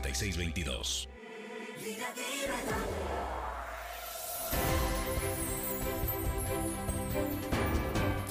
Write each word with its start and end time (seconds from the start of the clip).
466622. 0.00 1.08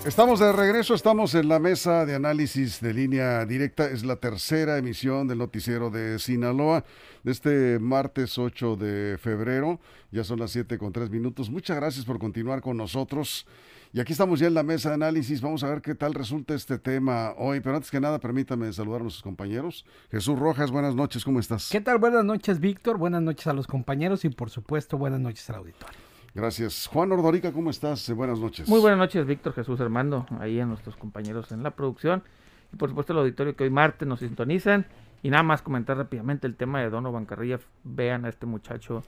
Estamos 0.03 0.39
de 0.39 0.51
regreso, 0.51 0.95
estamos 0.95 1.35
en 1.35 1.47
la 1.47 1.59
mesa 1.59 2.07
de 2.07 2.15
análisis 2.15 2.81
de 2.81 2.91
línea 2.91 3.45
directa. 3.45 3.87
Es 3.87 4.03
la 4.03 4.15
tercera 4.15 4.79
emisión 4.79 5.27
del 5.27 5.37
noticiero 5.37 5.91
de 5.91 6.17
Sinaloa 6.17 6.83
de 7.23 7.31
este 7.31 7.77
martes 7.77 8.39
8 8.39 8.77
de 8.77 9.19
febrero. 9.19 9.79
Ya 10.11 10.23
son 10.23 10.39
las 10.39 10.51
7 10.51 10.79
con 10.79 10.91
3 10.91 11.11
minutos. 11.11 11.51
Muchas 11.51 11.77
gracias 11.77 12.03
por 12.03 12.17
continuar 12.17 12.61
con 12.61 12.77
nosotros. 12.77 13.45
Y 13.93 13.99
aquí 13.99 14.13
estamos 14.13 14.39
ya 14.39 14.47
en 14.47 14.53
la 14.53 14.63
mesa 14.63 14.89
de 14.89 14.95
análisis. 14.95 15.41
Vamos 15.41 15.63
a 15.65 15.69
ver 15.69 15.81
qué 15.81 15.95
tal 15.95 16.13
resulta 16.13 16.53
este 16.53 16.79
tema 16.79 17.33
hoy. 17.37 17.59
Pero 17.59 17.75
antes 17.75 17.91
que 17.91 17.99
nada, 17.99 18.19
permítame 18.19 18.71
saludar 18.71 19.01
a 19.01 19.03
nuestros 19.03 19.21
compañeros. 19.23 19.85
Jesús 20.09 20.39
Rojas, 20.39 20.71
buenas 20.71 20.95
noches, 20.95 21.25
¿cómo 21.25 21.41
estás? 21.41 21.67
¿Qué 21.69 21.81
tal? 21.81 21.97
Buenas 21.97 22.23
noches, 22.23 22.61
Víctor. 22.61 22.97
Buenas 22.97 23.21
noches 23.21 23.47
a 23.47 23.53
los 23.53 23.67
compañeros 23.67 24.23
y, 24.23 24.29
por 24.29 24.49
supuesto, 24.49 24.97
buenas 24.97 25.19
noches 25.19 25.49
al 25.49 25.57
auditorio. 25.57 25.97
Gracias. 26.33 26.87
Juan 26.87 27.11
Ordorica, 27.11 27.51
¿cómo 27.51 27.69
estás? 27.69 28.07
Eh, 28.07 28.13
Buenas 28.13 28.39
noches. 28.39 28.69
Muy 28.69 28.79
buenas 28.79 28.97
noches, 28.97 29.25
Víctor 29.25 29.51
Jesús 29.53 29.81
Armando, 29.81 30.25
ahí 30.39 30.57
a 30.61 30.65
nuestros 30.65 30.95
compañeros 30.95 31.51
en 31.51 31.61
la 31.61 31.71
producción. 31.71 32.23
Y 32.71 32.77
por 32.77 32.87
supuesto 32.87 33.11
el 33.11 33.19
auditorio 33.19 33.57
que 33.57 33.65
hoy 33.65 33.69
martes 33.71 34.07
nos 34.07 34.19
sintonizan. 34.21 34.85
Y 35.21 35.29
nada 35.29 35.43
más 35.43 35.61
comentar 35.61 35.97
rápidamente 35.97 36.47
el 36.47 36.55
tema 36.55 36.79
de 36.79 36.89
Donovan 36.89 37.25
Carrilla. 37.25 37.59
Vean 37.83 38.23
a 38.23 38.29
este 38.29 38.45
muchacho 38.45 39.03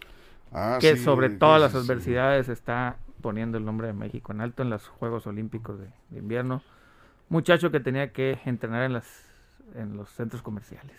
Ah, 0.51 0.77
que 0.81 0.97
sí, 0.97 1.03
sobre 1.03 1.29
todas 1.29 1.61
las 1.61 1.71
sí. 1.71 1.77
adversidades 1.77 2.49
está 2.49 2.97
poniendo 3.23 3.57
el 3.57 3.65
nombre 3.65 3.87
de 3.87 3.93
México 3.93 4.31
en 4.31 4.41
alto 4.41 4.61
en 4.61 4.69
los 4.69 4.87
Juegos 4.87 5.25
Olímpicos 5.25 5.79
de, 5.79 5.87
de 6.11 6.19
invierno. 6.19 6.61
Muchacho 7.29 7.71
que 7.71 7.79
tenía 7.79 8.11
que 8.13 8.37
entrenar 8.45 8.83
en 8.83 8.93
las 8.93 9.07
en 9.75 9.97
los 9.97 10.09
centros 10.09 10.43
comerciales. 10.43 10.91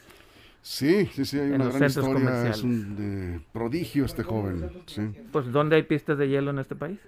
Sí, 0.63 1.07
sí, 1.13 1.25
sí, 1.27 1.39
hay 1.39 1.49
En 1.49 1.55
una 1.57 1.65
los 1.67 1.77
gran 1.77 1.91
centros 1.91 2.17
historia. 2.17 2.49
Es 2.51 2.63
un 2.65 3.45
prodigio 3.53 4.05
este 4.07 4.23
joven. 4.25 4.69
Sí. 4.87 5.03
Pues 5.31 5.53
¿dónde 5.53 5.77
hay 5.77 5.83
pistas 5.85 6.19
de 6.19 6.27
hielo 6.29 6.51
en 6.51 6.59
este 6.59 6.75
país? 6.75 6.99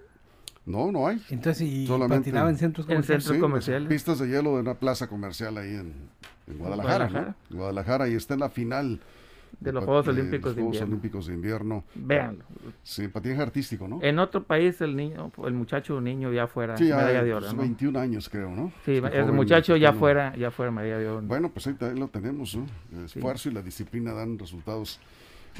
No, 0.66 0.92
no 0.92 1.06
hay. 1.08 1.22
Entonces, 1.30 1.62
¿y 1.62 1.86
Solamente- 1.86 2.18
patinaba 2.30 2.50
en 2.50 2.56
centros 2.58 2.86
En 2.86 2.94
comerciales? 2.96 3.24
centros 3.24 3.36
Sí, 3.36 3.40
comerciales. 3.40 3.88
Pistas 3.88 4.18
de 4.18 4.28
hielo 4.28 4.54
de 4.56 4.60
una 4.60 4.74
plaza 4.74 5.08
comercial 5.08 5.56
ahí 5.58 5.70
en, 5.74 5.94
en 6.48 6.58
Guadalajara, 6.58 7.06
Guadalajara. 7.06 7.26
¿no? 7.48 7.50
En 7.50 7.56
Guadalajara 7.56 8.08
y 8.08 8.14
está 8.14 8.34
en 8.34 8.40
la 8.40 8.50
final 8.50 9.00
De 9.58 9.72
los 9.72 9.84
Juegos 9.84 10.04
de 10.06 10.12
Olímpicos 10.12 10.50
los 10.50 10.56
de 10.56 10.62
Juegos 10.62 10.74
invierno. 10.76 10.92
Olímpicos 10.92 11.26
de 11.26 11.34
invierno. 11.34 11.84
Véanlo. 11.94 12.44
Sí, 12.82 13.08
patinaje 13.08 13.42
artístico, 13.42 13.88
¿no? 13.88 14.00
En 14.02 14.18
otro 14.18 14.42
país 14.42 14.80
el 14.80 14.94
niño, 14.94 15.32
el 15.44 15.54
muchacho 15.54 16.00
niño 16.00 16.32
ya 16.32 16.46
fuera 16.46 16.76
sí, 16.76 16.88
ya, 16.88 16.96
medalla 16.96 17.24
de 17.24 17.32
oro. 17.32 17.40
pues, 17.40 17.54
¿no? 17.54 17.62
21 17.62 17.98
años 17.98 18.28
creo, 18.28 18.50
¿no? 18.50 18.72
Sí, 18.84 18.96
Este 18.96 19.16
el 19.16 19.22
joven 19.22 19.34
muchacho 19.34 19.76
ya 19.76 19.92
fuera, 19.92 20.36
ya 20.36 20.50
fuera 20.50 20.70
medalla 20.70 20.98
de 20.98 21.08
oro. 21.08 21.22
Bueno, 21.26 21.50
pues 21.50 21.66
ahí, 21.66 21.76
ahí 21.80 21.98
lo 21.98 22.08
tenemos, 22.08 22.54
¿no? 22.56 22.66
El 22.92 23.06
esfuerzo 23.06 23.48
y 23.48 23.52
la 23.52 23.62
disciplina 23.62 24.12
dan 24.12 24.38
resultados. 24.38 25.00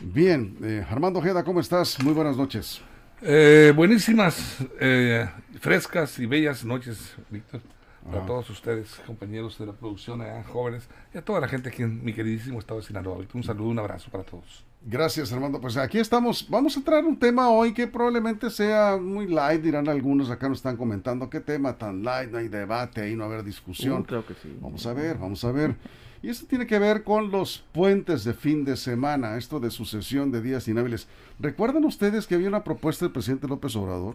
Bien, 0.03 0.57
eh, 0.63 0.85
Armando 0.91 1.21
Ojeda, 1.21 1.43
¿cómo 1.43 1.61
estás? 1.61 2.03
Muy 2.05 2.13
buenas 2.13 2.37
noches. 2.37 2.83
Eh, 3.23 3.73
buenísimas, 3.75 4.59
eh, 4.79 5.27
frescas 5.59 6.19
y 6.19 6.27
bellas 6.27 6.65
noches, 6.65 7.17
Víctor. 7.31 7.63
Para 8.11 8.23
Ah. 8.23 8.27
todos 8.27 8.49
ustedes, 8.51 9.01
compañeros 9.07 9.59
de 9.59 9.67
la 9.67 9.73
producción, 9.73 10.21
jóvenes, 10.53 10.89
y 11.15 11.19
a 11.19 11.25
toda 11.25 11.41
la 11.41 11.49
gente 11.49 11.69
aquí 11.71 11.83
en 11.83 12.05
mi 12.05 12.13
queridísimo 12.13 12.59
estado 12.59 12.81
de 12.81 12.87
Sinaloa. 12.87 13.19
Un 13.35 13.43
saludo, 13.43 13.69
un 13.71 13.79
abrazo 13.79 14.11
para 14.11 14.25
todos. 14.25 14.65
Gracias, 14.89 15.33
Armando. 15.33 15.61
Pues 15.61 15.77
aquí 15.77 15.99
estamos. 15.99 16.47
Vamos 16.49 16.77
a 16.77 16.79
entrar 16.79 17.03
a 17.03 17.07
un 17.07 17.19
tema 17.19 17.49
hoy 17.51 17.75
que 17.75 17.89
probablemente 17.89 18.51
sea 18.51 18.97
muy 19.01 19.27
light, 19.27 19.61
dirán 19.61 19.89
algunos. 19.89 20.31
Acá 20.31 20.49
nos 20.49 20.59
están 20.59 20.77
comentando 20.77 21.29
qué 21.29 21.41
tema 21.41 21.77
tan 21.77 22.05
light, 22.05 22.31
no 22.31 22.39
hay 22.39 22.47
debate, 22.49 23.01
ahí 23.01 23.17
no 23.17 23.25
va 23.25 23.31
a 23.31 23.33
haber 23.35 23.45
discusión. 23.45 24.03
Uh, 24.03 24.05
creo 24.05 24.25
que 24.25 24.35
sí. 24.35 24.57
Vamos 24.61 24.87
a 24.87 24.93
ver, 24.93 25.19
vamos 25.19 25.43
a 25.45 25.51
ver. 25.51 25.75
Y 26.23 26.29
esto 26.29 26.47
tiene 26.47 26.67
que 26.67 26.79
ver 26.79 27.03
con 27.03 27.31
los 27.33 27.65
puentes 27.73 28.23
de 28.25 28.35
fin 28.35 28.65
de 28.65 28.77
semana, 28.77 29.37
esto 29.37 29.59
de 29.59 29.71
sucesión 29.71 30.31
de 30.31 30.41
días 30.41 30.69
inhábiles. 30.69 31.09
¿Recuerdan 31.41 31.85
ustedes 31.85 32.27
que 32.29 32.37
había 32.37 32.49
una 32.49 32.63
propuesta 32.65 33.05
del 33.05 33.13
presidente 33.13 33.49
López 33.49 33.75
Obrador 33.77 34.15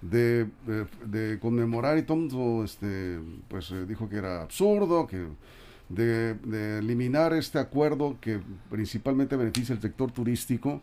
de, 0.00 0.46
de- 0.66 0.86
de 1.06 1.38
conmemorar 1.38 1.96
y 1.98 2.02
todo 2.02 2.64
este, 2.64 3.18
pues 3.48 3.70
eh, 3.70 3.86
dijo 3.86 4.08
que 4.08 4.16
era 4.16 4.42
absurdo, 4.42 5.06
que 5.06 5.26
de, 5.88 6.34
de 6.34 6.78
eliminar 6.78 7.32
este 7.34 7.58
acuerdo 7.58 8.16
que 8.20 8.40
principalmente 8.70 9.36
beneficia 9.36 9.74
el 9.74 9.80
sector 9.82 10.10
turístico 10.10 10.80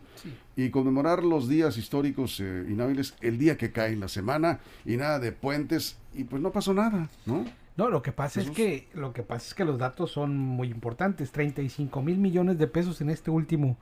y 0.56 0.70
conmemorar 0.70 1.24
los 1.24 1.48
días 1.48 1.76
históricos 1.76 2.38
eh, 2.40 2.66
inhábiles 2.68 3.14
el 3.20 3.36
día 3.38 3.56
que 3.56 3.72
cae 3.72 3.92
en 3.92 4.00
la 4.00 4.08
semana 4.08 4.60
y 4.84 4.96
nada 4.96 5.18
de 5.18 5.32
puentes 5.32 5.98
y 6.14 6.24
pues 6.24 6.40
no 6.40 6.52
pasó 6.52 6.72
nada, 6.72 7.08
¿no? 7.26 7.44
No, 7.76 7.88
lo 7.88 8.02
que 8.02 8.12
pasa 8.12 8.40
es 8.42 8.50
que 8.50 8.88
lo 8.92 9.12
que 9.14 9.22
pasa 9.22 9.46
es 9.48 9.54
que 9.54 9.64
los 9.64 9.78
datos 9.78 10.10
son 10.12 10.36
muy 10.36 10.68
importantes. 10.68 11.32
35 11.32 12.02
mil 12.02 12.18
millones 12.18 12.58
de 12.58 12.66
pesos 12.66 13.00
en 13.00 13.08
este 13.08 13.30
último 13.30 13.78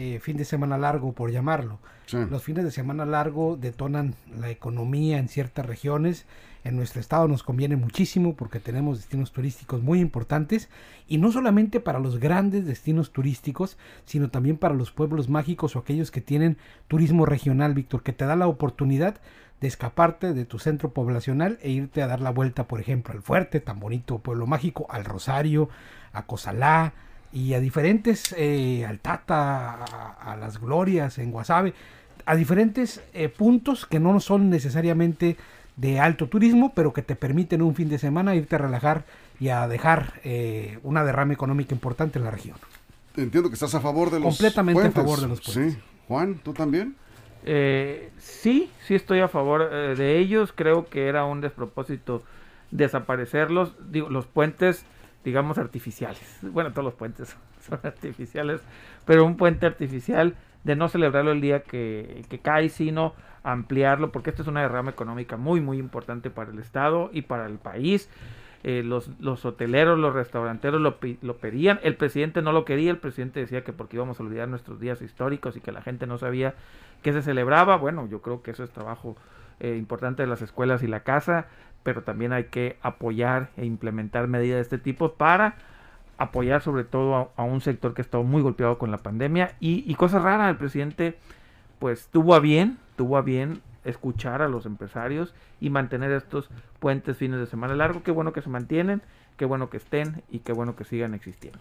eh, 0.00 0.20
fin 0.20 0.36
de 0.36 0.44
semana 0.44 0.78
largo, 0.78 1.12
por 1.12 1.32
llamarlo. 1.32 1.80
Sí. 2.06 2.18
Los 2.30 2.44
fines 2.44 2.62
de 2.62 2.70
semana 2.70 3.04
largo 3.04 3.56
detonan 3.56 4.14
la 4.38 4.48
economía 4.48 5.18
en 5.18 5.26
ciertas 5.26 5.66
regiones. 5.66 6.24
En 6.62 6.76
nuestro 6.76 7.00
estado 7.00 7.26
nos 7.26 7.42
conviene 7.42 7.74
muchísimo 7.74 8.36
porque 8.36 8.60
tenemos 8.60 8.98
destinos 8.98 9.32
turísticos 9.32 9.82
muy 9.82 9.98
importantes 9.98 10.68
y 11.08 11.18
no 11.18 11.32
solamente 11.32 11.80
para 11.80 11.98
los 11.98 12.20
grandes 12.20 12.64
destinos 12.64 13.10
turísticos, 13.10 13.76
sino 14.04 14.30
también 14.30 14.56
para 14.56 14.76
los 14.76 14.92
pueblos 14.92 15.28
mágicos 15.28 15.74
o 15.74 15.80
aquellos 15.80 16.12
que 16.12 16.20
tienen 16.20 16.58
turismo 16.86 17.26
regional, 17.26 17.74
Víctor, 17.74 18.04
que 18.04 18.12
te 18.12 18.24
da 18.24 18.36
la 18.36 18.46
oportunidad 18.46 19.20
de 19.60 19.66
escaparte 19.66 20.32
de 20.32 20.44
tu 20.44 20.60
centro 20.60 20.92
poblacional 20.92 21.58
e 21.60 21.70
irte 21.70 22.02
a 22.02 22.06
dar 22.06 22.20
la 22.20 22.30
vuelta, 22.30 22.68
por 22.68 22.80
ejemplo, 22.80 23.14
al 23.14 23.22
Fuerte, 23.22 23.58
tan 23.58 23.80
bonito 23.80 24.20
pueblo 24.20 24.46
mágico, 24.46 24.86
al 24.90 25.04
Rosario, 25.04 25.68
a 26.12 26.24
Cozalá 26.26 26.94
y 27.32 27.54
a 27.54 27.60
diferentes, 27.60 28.34
eh, 28.36 28.84
al 28.86 28.98
Tata, 29.00 29.74
a, 29.74 30.32
a 30.32 30.36
las 30.36 30.60
Glorias, 30.60 31.18
en 31.18 31.30
Guasave, 31.30 31.74
a 32.26 32.34
diferentes 32.36 33.02
eh, 33.14 33.28
puntos 33.28 33.86
que 33.86 34.00
no 34.00 34.18
son 34.20 34.50
necesariamente 34.50 35.36
de 35.76 36.00
alto 36.00 36.28
turismo, 36.28 36.72
pero 36.74 36.92
que 36.92 37.02
te 37.02 37.14
permiten 37.16 37.62
un 37.62 37.74
fin 37.74 37.88
de 37.88 37.98
semana 37.98 38.34
irte 38.34 38.56
a 38.56 38.58
relajar 38.58 39.04
y 39.40 39.48
a 39.50 39.68
dejar 39.68 40.14
eh, 40.24 40.78
una 40.82 41.04
derrama 41.04 41.32
económica 41.32 41.74
importante 41.74 42.18
en 42.18 42.24
la 42.24 42.30
región. 42.32 42.56
Entiendo 43.16 43.48
que 43.48 43.54
estás 43.54 43.74
a 43.74 43.80
favor 43.80 44.10
de 44.10 44.20
los 44.20 44.34
Completamente 44.36 44.80
a 44.80 44.82
puentes. 44.90 45.02
favor 45.02 45.20
de 45.20 45.28
los 45.28 45.40
puentes. 45.40 45.74
Sí. 45.74 45.80
Juan, 46.08 46.34
¿tú 46.42 46.52
también? 46.52 46.96
Eh, 47.44 48.10
sí, 48.18 48.70
sí 48.86 48.94
estoy 48.96 49.20
a 49.20 49.28
favor 49.28 49.70
eh, 49.72 49.94
de 49.96 50.18
ellos. 50.18 50.52
Creo 50.54 50.88
que 50.88 51.06
era 51.06 51.24
un 51.24 51.40
despropósito 51.40 52.24
desaparecerlos. 52.72 53.74
Digo, 53.90 54.08
los 54.08 54.26
puentes, 54.26 54.84
digamos, 55.24 55.58
artificiales. 55.58 56.38
Bueno, 56.42 56.70
todos 56.72 56.84
los 56.84 56.94
puentes 56.94 57.36
son 57.60 57.80
artificiales, 57.82 58.60
pero 59.04 59.24
un 59.24 59.36
puente 59.36 59.66
artificial 59.66 60.34
de 60.64 60.76
no 60.76 60.88
celebrarlo 60.88 61.32
el 61.32 61.40
día 61.40 61.62
que, 61.62 62.24
que 62.28 62.38
cae, 62.40 62.68
sino 62.68 63.14
ampliarlo, 63.42 64.12
porque 64.12 64.30
esto 64.30 64.42
es 64.42 64.48
una 64.48 64.62
derrama 64.62 64.90
económica 64.90 65.36
muy, 65.36 65.60
muy 65.60 65.78
importante 65.78 66.30
para 66.30 66.50
el 66.50 66.58
Estado 66.58 67.10
y 67.12 67.22
para 67.22 67.46
el 67.46 67.58
país. 67.58 68.10
Eh, 68.64 68.82
los, 68.82 69.08
los 69.20 69.44
hoteleros, 69.44 69.96
los 69.98 70.12
restauranteros 70.12 70.80
lo, 70.80 70.98
lo 71.22 71.36
pedían, 71.36 71.78
el 71.84 71.94
presidente 71.94 72.42
no 72.42 72.50
lo 72.50 72.64
quería, 72.64 72.90
el 72.90 72.98
presidente 72.98 73.38
decía 73.38 73.62
que 73.62 73.72
porque 73.72 73.96
íbamos 73.96 74.18
a 74.18 74.24
olvidar 74.24 74.48
nuestros 74.48 74.80
días 74.80 75.00
históricos 75.00 75.56
y 75.56 75.60
que 75.60 75.70
la 75.70 75.80
gente 75.80 76.08
no 76.08 76.18
sabía 76.18 76.54
que 77.02 77.12
se 77.12 77.22
celebraba, 77.22 77.76
bueno, 77.76 78.08
yo 78.08 78.20
creo 78.20 78.42
que 78.42 78.50
eso 78.50 78.64
es 78.64 78.70
trabajo 78.70 79.16
eh, 79.60 79.76
importante 79.76 80.22
de 80.22 80.28
las 80.28 80.42
escuelas 80.42 80.82
y 80.82 80.88
la 80.88 81.00
casa, 81.00 81.46
pero 81.88 82.02
también 82.02 82.34
hay 82.34 82.44
que 82.44 82.76
apoyar 82.82 83.48
e 83.56 83.64
implementar 83.64 84.28
medidas 84.28 84.56
de 84.58 84.60
este 84.60 84.76
tipo 84.76 85.14
para 85.14 85.54
apoyar 86.18 86.60
sobre 86.60 86.84
todo 86.84 87.16
a, 87.16 87.28
a 87.40 87.44
un 87.44 87.62
sector 87.62 87.94
que 87.94 88.02
ha 88.02 88.04
estado 88.04 88.24
muy 88.24 88.42
golpeado 88.42 88.76
con 88.76 88.90
la 88.90 88.98
pandemia 88.98 89.54
y, 89.58 89.90
y 89.90 89.94
cosa 89.94 90.18
rara, 90.18 90.50
el 90.50 90.56
presidente 90.58 91.16
pues 91.78 92.08
tuvo 92.12 92.34
a 92.34 92.40
bien, 92.40 92.76
tuvo 92.96 93.16
a 93.16 93.22
bien 93.22 93.62
escuchar 93.86 94.42
a 94.42 94.48
los 94.48 94.66
empresarios 94.66 95.32
y 95.62 95.70
mantener 95.70 96.12
estos 96.12 96.50
puentes 96.78 97.16
fines 97.16 97.40
de 97.40 97.46
semana 97.46 97.74
largo, 97.74 98.02
qué 98.02 98.10
bueno 98.10 98.34
que 98.34 98.42
se 98.42 98.50
mantienen, 98.50 99.00
qué 99.38 99.46
bueno 99.46 99.70
que 99.70 99.78
estén 99.78 100.22
y 100.30 100.40
qué 100.40 100.52
bueno 100.52 100.76
que 100.76 100.84
sigan 100.84 101.14
existiendo. 101.14 101.58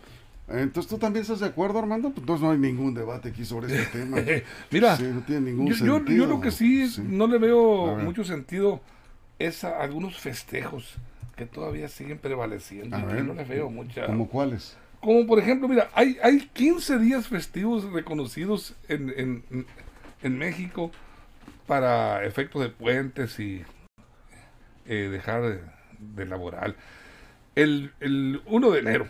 Entonces, 0.49 0.89
¿tú 0.89 0.97
también 0.97 1.21
estás 1.21 1.39
de 1.41 1.45
acuerdo, 1.45 1.79
Armando? 1.79 2.09
Pues 2.09 2.19
entonces 2.19 2.43
no 2.43 2.51
hay 2.51 2.57
ningún 2.57 2.93
debate 2.93 3.29
aquí 3.29 3.45
sobre 3.45 3.67
este 3.73 3.99
tema. 3.99 4.17
Mira, 4.71 4.95
Sí, 4.97 5.03
no 5.13 5.21
tiene 5.21 5.51
ningún 5.51 5.67
yo, 5.67 5.85
yo- 5.85 5.95
sentido. 5.97 6.25
yo 6.25 6.29
lo 6.33 6.41
que 6.41 6.51
sí, 6.51 6.87
Sí. 6.89 7.01
no 7.07 7.27
le 7.27 7.37
veo 7.37 7.95
mucho 7.97 8.23
sentido 8.25 8.81
es 9.39 9.63
a 9.63 9.81
algunos 9.81 10.17
festejos 10.17 10.95
que 11.35 11.45
todavía 11.45 11.87
siguen 11.87 12.17
prevaleciendo. 12.17 12.97
No 12.97 13.33
le 13.33 13.43
veo 13.43 13.69
mucha... 13.69 14.05
¿Cómo 14.05 14.27
cuáles? 14.27 14.77
Como 14.99 15.27
por 15.27 15.39
ejemplo, 15.39 15.67
mira, 15.67 15.89
hay, 15.93 16.17
hay 16.23 16.39
15 16.53 16.97
días 16.97 17.27
festivos 17.27 17.91
reconocidos 17.91 18.75
en, 18.87 19.13
en, 19.15 19.65
en 20.23 20.37
México 20.37 20.91
para 21.67 22.25
efectos 22.25 22.61
de 22.63 22.69
puentes 22.69 23.39
y 23.39 23.63
eh, 24.87 25.09
dejar 25.11 25.43
de, 25.43 25.59
de 25.99 26.25
laboral. 26.25 26.75
El, 27.55 27.91
el 27.99 28.41
1 28.45 28.71
de 28.71 28.79
enero, 28.79 29.07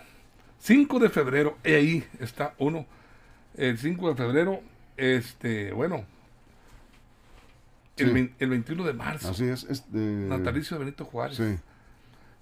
5 0.60 1.00
de 1.00 1.10
febrero, 1.10 1.58
y 1.64 1.72
ahí 1.72 2.04
está 2.20 2.54
uno. 2.58 2.86
El 3.56 3.78
5 3.78 4.10
de 4.10 4.16
febrero, 4.16 4.62
este, 4.98 5.72
bueno, 5.72 6.06
el, 7.98 8.14
Sí. 8.14 8.34
el 8.40 8.50
21 8.50 8.84
de 8.84 8.94
marzo, 8.94 9.30
Así 9.30 9.46
es. 9.46 9.64
es 9.66 9.92
de- 9.92 10.00
natalicio 10.28 10.78
de 10.78 10.86
Benito 10.86 11.06
Juárez. 11.06 11.38
Sí. 11.38 11.58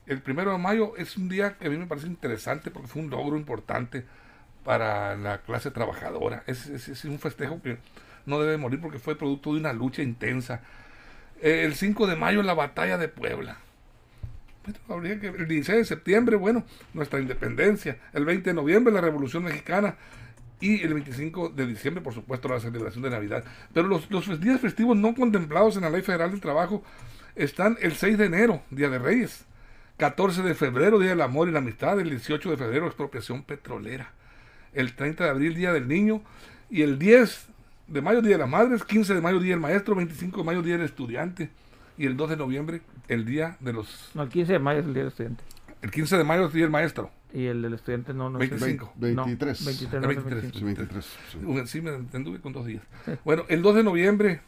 El 0.08 0.22
primero 0.22 0.52
de 0.52 0.58
mayo 0.58 0.96
es 0.98 1.18
un 1.18 1.30
día 1.30 1.58
que 1.58 1.68
a 1.68 1.70
mí 1.70 1.78
me 1.78 1.88
parece 1.88 2.08
interesante 2.08 2.70
porque 2.72 2.88
fue 2.88 3.02
un 3.02 3.10
logro 3.10 3.38
importante 3.38 4.06
para 4.64 5.16
la 5.16 5.40
clase 5.42 5.72
trabajadora. 5.72 6.44
Es, 6.48 6.68
es- 6.68 6.88
es 6.90 7.06
un 7.06 7.20
festejo 7.20 7.62
que 7.62 7.78
no 8.26 8.40
debe 8.40 8.58
morir 8.58 8.80
porque 8.82 9.00
fue 9.00 9.16
producto 9.18 9.54
de 9.54 9.60
una 9.60 9.74
lucha 9.74 10.02
intensa. 10.02 10.62
Eh, 11.42 11.64
el 11.66 11.76
5 11.76 12.08
de 12.08 12.16
mayo, 12.16 12.42
la 12.44 12.54
batalla 12.54 12.98
de 12.98 13.08
Puebla. 13.08 13.58
Bueno, 14.64 14.80
habría 14.90 15.20
que- 15.20 15.28
el 15.28 15.48
16 15.48 15.78
de 15.80 15.86
septiembre, 15.86 16.36
bueno, 16.38 16.66
nuestra 16.94 17.20
independencia. 17.20 17.98
El 18.14 18.26
20 18.26 18.50
de 18.50 18.54
noviembre, 18.56 18.94
la 18.94 19.02
Revolución 19.02 19.44
Mexicana. 19.44 19.96
Y 20.60 20.82
el 20.82 20.94
25 20.94 21.50
de 21.50 21.68
diciembre, 21.68 22.02
por 22.02 22.14
supuesto, 22.14 22.48
la 22.48 22.60
celebración 22.60 23.04
de 23.04 23.10
Navidad. 23.10 23.44
Pero 23.74 23.88
los, 23.88 24.10
los 24.10 24.40
días 24.40 24.62
festivos 24.62 24.96
no 24.96 25.14
contemplados 25.14 25.76
en 25.76 25.84
la 25.84 25.90
Ley 25.90 26.02
Federal 26.02 26.32
del 26.32 26.42
Trabajo 26.42 26.84
están 27.36 27.78
el 27.82 27.94
6 27.94 28.18
de 28.18 28.26
enero, 28.26 28.62
Día 28.70 28.90
de 28.90 29.00
Reyes. 29.00 29.46
14 29.98 30.42
de 30.44 30.56
febrero, 30.56 31.00
Día 31.00 31.12
del 31.12 31.22
Amor 31.22 31.48
y 31.48 31.52
la 31.52 31.60
Amistad. 31.60 32.00
El 32.00 32.10
18 32.10 32.52
de 32.52 32.58
febrero, 32.58 32.86
expropiación 32.86 33.44
petrolera. 33.44 34.12
El 34.74 34.94
30 34.94 35.24
de 35.24 35.30
abril, 35.30 35.56
Día 35.56 35.74
del 35.74 35.88
Niño. 35.88 36.22
Y 36.70 36.82
el 36.82 37.00
10 37.00 37.48
de 37.88 38.02
mayo, 38.02 38.22
Día 38.22 38.34
de 38.34 38.40
las 38.40 38.50
Madres. 38.50 38.84
15 38.84 39.14
de 39.14 39.22
mayo, 39.22 39.40
Día 39.40 39.52
del 39.52 39.60
Maestro. 39.60 39.96
25 39.96 40.38
de 40.40 40.44
mayo, 40.44 40.62
Día 40.62 40.78
del 40.78 40.86
Estudiante. 40.86 41.50
Y 41.98 42.06
el 42.06 42.18
2 42.18 42.32
de 42.32 42.38
noviembre, 42.38 42.82
el 43.08 43.26
Día 43.26 43.58
de 43.60 43.72
los... 43.72 44.12
No, 44.14 44.24
el 44.24 44.30
15 44.30 44.54
de 44.54 44.60
mayo 44.60 44.80
es 44.80 44.86
el 44.86 44.94
día 44.94 45.04
del 45.04 45.12
estudiante. 45.12 45.44
El 45.82 45.92
15 45.92 46.18
de 46.18 46.24
mayo 46.26 46.48
es 46.48 46.54
Día 46.54 46.64
del 46.64 46.72
Maestro. 46.72 47.10
Y 47.36 47.48
el 47.48 47.62
del 47.62 47.74
estudiante 47.74 48.14
no, 48.14 48.30
no 48.30 48.40
es 48.40 48.52
el- 48.52 48.58
25. 48.58 48.94
no, 48.96 49.26
23. 49.26 49.66
23, 49.66 49.94
El 49.94 50.02
no 50.02 50.10
es 50.12 50.18
el 50.18 50.24
23. 50.24 50.42
25. 50.42 50.58
Sí, 50.58 50.64
23. 50.64 51.06
sí. 51.32 51.38
Uh, 51.46 51.68
Sí, 51.68 51.82
me 51.82 51.92
anduve 52.18 52.40
con 52.40 52.54
dos 52.54 52.66
días. 52.66 52.82
Bueno, 53.26 53.44
el 53.50 53.62
2 53.62 53.76
de 53.76 53.84
noviembre, 53.84 54.40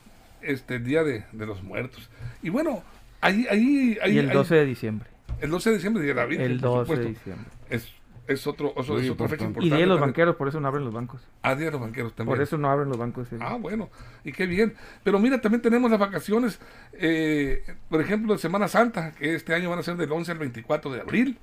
este, 0.41 0.75
el 0.75 0.83
Día 0.85 1.03
de, 1.03 1.25
de 1.33 1.45
los 1.45 1.61
Muertos. 1.63 2.09
Y 2.41 2.49
bueno, 2.49 2.83
ahí... 3.21 3.45
ahí, 3.51 3.97
ahí 4.01 4.13
Y 4.15 4.17
el 4.19 4.29
ahí- 4.29 4.33
12 4.35 4.55
de 4.55 4.65
diciembre. 4.65 5.09
el 5.41 5.49
12 5.49 5.69
de 5.71 5.75
diciembre, 5.75 6.01
Día 6.03 6.13
de 6.13 6.19
la 6.21 6.25
Virgen, 6.25 6.49
El 6.51 6.59
por 6.61 6.69
12 6.69 6.79
de 6.79 6.85
supuesto. 6.97 7.09
diciembre. 7.19 7.51
Es, 7.69 7.87
es, 8.27 8.47
otro, 8.47 8.73
es 8.77 8.89
otra 8.89 9.27
fecha 9.27 9.43
importante. 9.45 9.65
Y 9.65 9.69
Día 9.69 9.77
de 9.79 9.85
los 9.85 9.95
también. 9.97 9.99
banqueros, 10.11 10.35
por 10.37 10.47
eso 10.47 10.59
no 10.61 10.67
abren 10.69 10.85
los 10.85 10.93
bancos. 10.93 11.21
Ah, 11.41 11.55
Día 11.55 11.65
de 11.65 11.71
los 11.71 11.81
banqueros 11.81 12.13
también. 12.15 12.35
Por 12.37 12.41
eso 12.43 12.57
no 12.57 12.69
abren 12.69 12.87
los 12.89 12.97
bancos. 12.97 13.29
día. 13.29 13.39
Ah, 13.41 13.55
bueno, 13.57 13.89
y 14.23 14.31
qué 14.31 14.45
bien. 14.47 14.75
Pero 15.03 15.19
mira, 15.19 15.41
también 15.41 15.61
tenemos 15.61 15.89
las 15.91 15.99
vacaciones, 15.99 16.59
eh, 16.93 17.63
por 17.89 17.99
ejemplo, 18.01 18.33
de 18.33 18.39
Semana 18.39 18.67
Santa, 18.69 19.11
que 19.11 19.35
este 19.35 19.53
año 19.53 19.69
van 19.69 19.79
a 19.79 19.83
ser 19.83 19.97
del 19.97 20.11
11 20.11 20.31
al 20.31 20.37
24 20.37 20.91
de 20.93 21.01
abril. 21.01 21.37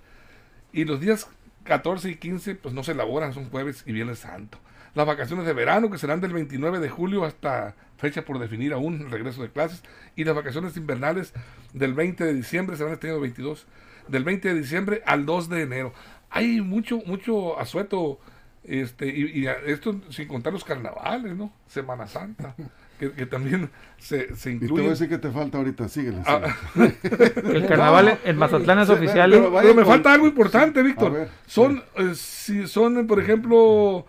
Y 0.75 0.85
los 0.85 1.01
días 1.01 1.29
14 1.63 2.11
y 2.11 2.17
15, 2.17 2.57
pues 2.57 2.75
no 2.75 2.83
se 2.83 2.93
elaboran, 2.93 3.33
son 3.33 3.49
jueves 3.49 3.85
y 3.87 3.93
viernes 3.93 4.19
santo. 4.19 4.59
Las 4.97 5.07
vacaciones 5.07 5.47
de 5.47 5.53
verano, 5.53 5.89
que 5.89 5.99
serán 5.99 6.21
del 6.21 6.33
29 6.33 6.81
de 6.81 6.89
julio 6.89 7.25
hasta 7.25 7.77
fecha 7.97 8.25
por 8.25 8.41
definir 8.41 8.73
aún 8.73 9.03
el 9.03 9.11
regreso 9.11 9.41
de 9.41 9.51
clases. 9.51 9.85
Y 10.17 10.25
las 10.25 10.35
vacaciones 10.35 10.77
invernales 10.77 11.33
del 11.75 11.95
20 11.95 12.25
de 12.25 12.35
diciembre, 12.35 12.77
serán 12.77 12.93
este 12.93 13.09
año 13.09 13.21
22, 13.21 13.69
del 14.09 14.25
20 14.25 14.49
de 14.49 14.61
diciembre 14.61 15.03
al 15.07 15.27
2 15.27 15.49
de 15.49 15.63
enero. 15.63 15.93
Hay 16.29 16.61
mucho, 16.61 16.99
mucho 17.07 17.57
asueto, 17.61 18.19
este, 18.65 19.07
y, 19.07 19.45
y 19.45 19.47
esto 19.47 20.01
sin 20.11 20.27
contar 20.27 20.53
los 20.53 20.65
carnavales, 20.65 21.37
¿no? 21.37 21.53
Semana 21.69 22.09
Santa, 22.09 22.57
que, 22.99 23.13
que 23.13 23.27
también 23.27 23.71
se, 23.99 24.35
se 24.37 24.53
Y 24.53 24.59
te 24.61 24.67
voy 24.69 24.87
a 24.87 24.91
decir 24.91 25.09
que 25.09 25.19
te 25.19 25.31
falta 25.31 25.59
ahorita. 25.59 25.89
Síguele. 25.89 26.19
Ah, 26.27 26.41
síguele. 26.75 26.97
El 27.59 27.67
carnaval 27.67 28.19
en 28.25 28.37
Mazatlán 28.37 28.79
es 28.81 28.87
Sí, 28.89 28.93
oficial. 28.95 29.31
pero 29.31 29.51
vaya 29.51 29.63
Pero 29.63 29.75
me 29.75 29.83
con- 29.83 29.93
falta 29.93 30.13
algo 30.13 30.27
importante, 30.27 30.81
A 30.81 30.83
Víctor. 30.83 31.13
ver, 31.13 31.29
son, 31.47 31.83
eh, 31.97 32.13
si 32.15 32.67
son, 32.67 32.99
eh, 32.99 33.05
por 33.05 33.21
ejemplo, 33.21 34.07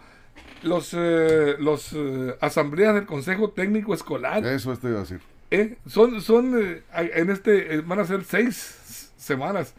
los, 0.64 0.94
eh, 0.98 1.56
los 1.60 1.94
eh, 1.94 2.36
asambleas 2.42 2.94
del 2.96 3.06
Consejo 3.06 3.50
Técnico 3.52 3.94
Escolar. 3.94 4.46
Eso 4.46 4.76
te 4.78 4.88
iba 4.90 4.98
a 4.98 5.02
decir. 5.02 5.20
¿eh? 5.52 5.78
Son, 5.88 6.22
son 6.22 6.54
eh, 6.62 6.84
en 6.94 7.30
este, 7.30 7.76
eh, 7.76 7.82
van 7.86 8.00
a 8.00 8.06
ser 8.06 8.24
seis 8.24 9.12
semanas 9.18 9.74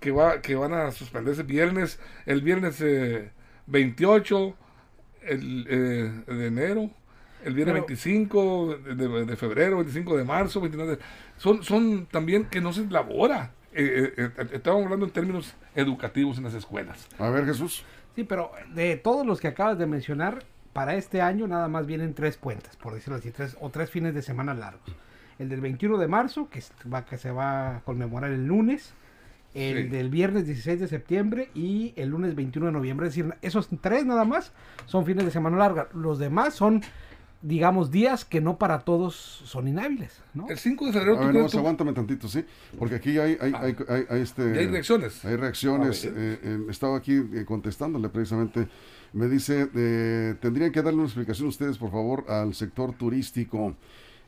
que, 0.00 0.10
va, 0.12 0.40
que 0.40 0.54
van 0.54 0.72
a 0.72 0.90
suspenderse 0.92 1.42
viernes, 1.42 1.98
el 2.26 2.42
viernes 2.42 2.80
eh, 2.80 3.30
28 3.66 4.54
el, 5.22 5.66
eh, 5.68 6.32
de 6.32 6.46
enero, 6.46 6.90
el 7.44 7.54
viernes 7.54 7.74
Pero- 7.74 7.86
25 7.86 8.76
de, 9.26 9.36
febrero, 9.36 9.76
25 9.76 10.16
de 10.16 10.24
marzo, 10.24 10.60
29 10.60 10.96
de- 10.96 11.02
son, 11.36 11.62
son 11.62 12.06
también 12.06 12.44
que 12.46 12.60
no 12.60 12.72
se 12.72 12.82
elabora. 12.82 13.52
Eh, 13.72 14.12
eh, 14.16 14.30
eh, 14.36 14.48
estábamos 14.52 14.84
hablando 14.84 15.06
en 15.06 15.12
términos 15.12 15.54
educativos 15.74 16.38
en 16.38 16.44
las 16.44 16.54
escuelas. 16.54 17.06
A 17.18 17.28
ver, 17.30 17.44
Jesús. 17.44 17.84
Sí, 18.16 18.24
pero 18.24 18.50
de 18.74 18.96
todos 18.96 19.24
los 19.26 19.40
que 19.40 19.48
acabas 19.48 19.78
de 19.78 19.86
mencionar, 19.86 20.42
para 20.72 20.94
este 20.96 21.20
año 21.22 21.46
nada 21.46 21.68
más 21.68 21.86
vienen 21.86 22.14
tres 22.14 22.36
puentes, 22.36 22.76
por 22.76 22.94
decirlo 22.94 23.16
así, 23.16 23.30
tres 23.30 23.56
o 23.60 23.70
tres 23.70 23.90
fines 23.90 24.14
de 24.14 24.22
semana 24.22 24.54
largos. 24.54 24.82
El 25.38 25.48
del 25.48 25.60
21 25.60 25.98
de 25.98 26.08
marzo, 26.08 26.48
que, 26.50 26.62
va, 26.92 27.04
que 27.04 27.16
se 27.18 27.30
va 27.30 27.76
a 27.76 27.80
conmemorar 27.80 28.30
el 28.32 28.46
lunes, 28.46 28.92
el 29.54 29.84
Sí. 29.84 29.88
del 29.88 30.10
viernes 30.10 30.46
16 30.46 30.80
de 30.80 30.88
septiembre 30.88 31.50
y 31.54 31.92
el 31.96 32.08
lunes 32.10 32.34
21 32.34 32.66
de 32.66 32.72
noviembre. 32.72 33.06
Es 33.08 33.14
decir, 33.14 33.32
esos 33.42 33.68
tres 33.80 34.04
nada 34.04 34.24
más 34.24 34.52
son 34.86 35.06
fines 35.06 35.24
de 35.24 35.30
semana 35.30 35.56
larga. 35.56 35.88
Los 35.94 36.18
demás 36.18 36.54
son, 36.54 36.82
digamos, 37.42 37.90
días 37.90 38.24
que 38.24 38.40
no 38.40 38.58
para 38.58 38.80
todos 38.80 39.14
son 39.44 39.68
inhábiles, 39.68 40.20
¿no? 40.34 40.48
El 40.48 40.58
5 40.58 40.86
de 40.86 40.92
febrero, 40.92 41.16
A 41.16 41.20
¿tú 41.20 41.26
ver, 41.26 41.34
nomás 41.36 41.52
tú- 41.52 41.58
aguántame 41.58 41.92
tantito, 41.92 42.26
¿sí? 42.28 42.44
Porque 42.78 42.96
aquí 42.96 43.18
hay, 43.18 43.36
hay, 43.40 43.52
hay, 43.54 43.76
hay- 43.88 44.04
hay 44.10 44.20
este... 44.22 44.54
ya 44.54 44.60
hay 44.60 44.66
reacciones? 44.66 45.24
Hay 45.24 45.36
reacciones. 45.36 46.04
Ver. 46.04 46.14
eh, 46.16 46.38
eh, 46.42 46.58
estaba 46.68 46.96
aquí 46.96 47.12
eh, 47.14 47.44
contestándole 47.46 48.08
precisamente. 48.08 48.66
Me 49.12 49.28
dice, 49.28 49.68
eh, 49.74 50.34
tendrían 50.40 50.72
que 50.72 50.82
darle 50.82 50.98
una 50.98 51.06
explicación 51.06 51.48
ustedes, 51.48 51.78
por 51.78 51.90
favor, 51.90 52.24
al 52.28 52.54
sector 52.54 52.92
turístico. 52.94 53.74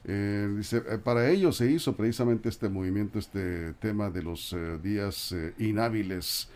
Eh, 0.05 0.49
dice, 0.57 0.79
eh, 0.89 0.99
para 1.03 1.29
ello 1.29 1.53
se 1.53 1.71
hizo 1.71 1.95
precisamente 1.95 2.49
este 2.49 2.69
movimiento, 2.71 3.19
este 3.19 3.75
tema 3.75 4.09
de 4.09 4.23
los 4.23 4.53
eh, 4.55 4.79
días 4.83 5.33
eh, 5.33 5.53
inhábiles, 5.59 6.49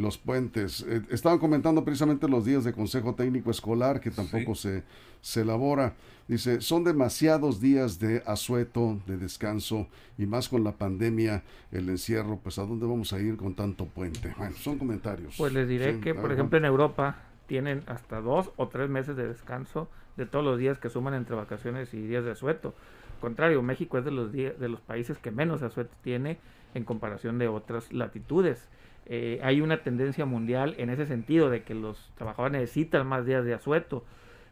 los 0.00 0.18
puentes. 0.18 0.84
Eh, 0.88 1.02
estaban 1.10 1.38
comentando 1.38 1.84
precisamente 1.84 2.28
los 2.28 2.44
días 2.44 2.64
de 2.64 2.72
Consejo 2.72 3.14
Técnico 3.14 3.50
Escolar, 3.50 4.00
que 4.00 4.10
tampoco 4.10 4.54
se, 4.54 4.82
se 5.20 5.42
elabora. 5.42 5.94
Dice, 6.26 6.60
son 6.60 6.84
demasiados 6.84 7.60
días 7.60 7.98
de 7.98 8.22
asueto, 8.26 9.00
de 9.06 9.16
descanso, 9.16 9.88
y 10.16 10.26
más 10.26 10.48
con 10.48 10.64
la 10.64 10.72
pandemia, 10.72 11.42
el 11.72 11.88
encierro, 11.88 12.38
pues 12.38 12.58
¿a 12.58 12.62
dónde 12.62 12.86
vamos 12.86 13.12
a 13.12 13.20
ir 13.20 13.36
con 13.36 13.54
tanto 13.54 13.86
puente? 13.86 14.32
Bueno, 14.36 14.54
son 14.56 14.78
comentarios. 14.78 15.34
Pues 15.36 15.52
les 15.52 15.68
diré 15.68 15.94
Sí, 15.94 16.00
que, 16.00 16.14
por 16.14 16.24
ver, 16.24 16.32
ejemplo, 16.32 16.58
en 16.58 16.64
Europa 16.64 17.16
tienen 17.46 17.82
hasta 17.86 18.20
dos 18.20 18.50
o 18.56 18.68
tres 18.68 18.88
meses 18.88 19.16
de 19.16 19.26
descanso 19.26 19.88
de 20.16 20.26
todos 20.26 20.44
los 20.44 20.58
días 20.58 20.78
que 20.78 20.88
suman 20.88 21.14
entre 21.14 21.34
vacaciones 21.34 21.92
y 21.94 22.00
días 22.00 22.24
de 22.24 22.30
asueto. 22.30 22.74
Al 23.14 23.20
contrario, 23.20 23.62
México 23.62 23.98
es 23.98 24.04
de 24.04 24.10
los, 24.12 24.32
días, 24.32 24.58
de 24.58 24.68
los 24.68 24.80
países 24.80 25.18
que 25.18 25.30
menos 25.30 25.62
asueto 25.62 25.94
tiene 26.02 26.38
en 26.74 26.84
comparación 26.84 27.38
de 27.38 27.48
otras 27.48 27.92
latitudes. 27.92 28.68
Eh, 29.06 29.40
hay 29.42 29.60
una 29.60 29.82
tendencia 29.82 30.24
mundial 30.24 30.74
en 30.78 30.90
ese 30.90 31.06
sentido 31.06 31.50
de 31.50 31.62
que 31.62 31.74
los 31.74 32.10
trabajadores 32.16 32.52
necesitan 32.60 33.06
más 33.06 33.26
días 33.26 33.44
de 33.44 33.54
asueto. 33.54 34.04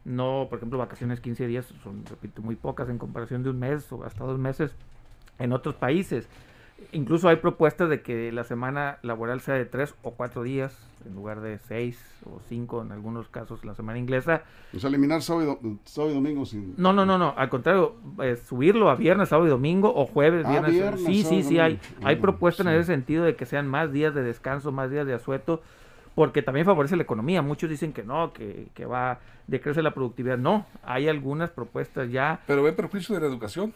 No, 0.05 0.47
por 0.49 0.59
ejemplo, 0.59 0.77
vacaciones 0.77 1.19
15 1.19 1.47
días 1.47 1.73
son, 1.83 2.05
repito, 2.05 2.41
muy 2.41 2.55
pocas 2.55 2.89
en 2.89 2.97
comparación 2.97 3.43
de 3.43 3.49
un 3.49 3.59
mes 3.59 3.91
o 3.91 4.03
hasta 4.03 4.23
dos 4.23 4.39
meses 4.39 4.75
en 5.37 5.53
otros 5.53 5.75
países. 5.75 6.27
Incluso 6.91 7.29
hay 7.29 7.35
propuestas 7.37 7.89
de 7.89 8.01
que 8.01 8.31
la 8.31 8.43
semana 8.43 8.97
laboral 9.03 9.41
sea 9.41 9.55
de 9.55 9.65
tres 9.65 9.93
o 10.01 10.11
cuatro 10.11 10.43
días 10.43 10.77
en 11.05 11.15
lugar 11.15 11.39
de 11.41 11.57
seis 11.59 12.03
o 12.25 12.39
cinco 12.49 12.81
en 12.81 12.91
algunos 12.91 13.27
casos 13.29 13.63
la 13.63 13.73
semana 13.75 13.97
inglesa. 13.99 14.43
O 14.75 14.79
sea, 14.79 14.89
eliminar 14.89 15.21
sábado, 15.21 15.59
sábado 15.85 16.11
y 16.11 16.15
domingo 16.15 16.45
sin... 16.45 16.73
No, 16.77 16.91
no, 16.91 17.05
no, 17.05 17.17
no, 17.17 17.33
al 17.37 17.49
contrario, 17.49 17.95
eh, 18.21 18.35
subirlo 18.35 18.89
a 18.89 18.95
viernes, 18.95 19.29
sábado 19.29 19.47
y 19.47 19.51
domingo 19.51 19.93
o 19.95 20.05
jueves, 20.05 20.45
Ah, 20.45 20.49
viernes. 20.51 20.71
viernes, 20.73 21.03
sí, 21.05 21.23
sábado 21.23 21.41
sí, 21.41 21.47
sí, 21.47 21.59
hay, 21.59 21.79
hay 22.03 22.15
propuestas 22.17 22.65
en 22.65 22.73
ese 22.73 22.85
sentido 22.85 23.23
de 23.23 23.35
que 23.35 23.45
sean 23.45 23.67
más 23.67 23.91
días 23.93 24.13
de 24.13 24.23
descanso, 24.23 24.71
más 24.71 24.91
días 24.91 25.05
de 25.07 25.13
asueto, 25.13 25.61
porque 26.15 26.41
también 26.41 26.65
favorece 26.65 26.97
la 26.97 27.03
economía. 27.03 27.41
Muchos 27.41 27.69
dicen 27.69 27.93
que 27.93 28.03
no, 28.03 28.33
que, 28.33 28.67
que 28.73 28.85
va, 28.85 29.19
decrece 29.47 29.81
la 29.81 29.91
productividad. 29.93 30.37
No, 30.37 30.65
hay 30.83 31.07
algunas 31.07 31.49
propuestas 31.51 32.11
ya 32.11 32.41
Pero 32.45 32.63
ve 32.63 32.73
perjuicio 32.73 33.15
de 33.15 33.21
la 33.21 33.27
educación. 33.27 33.73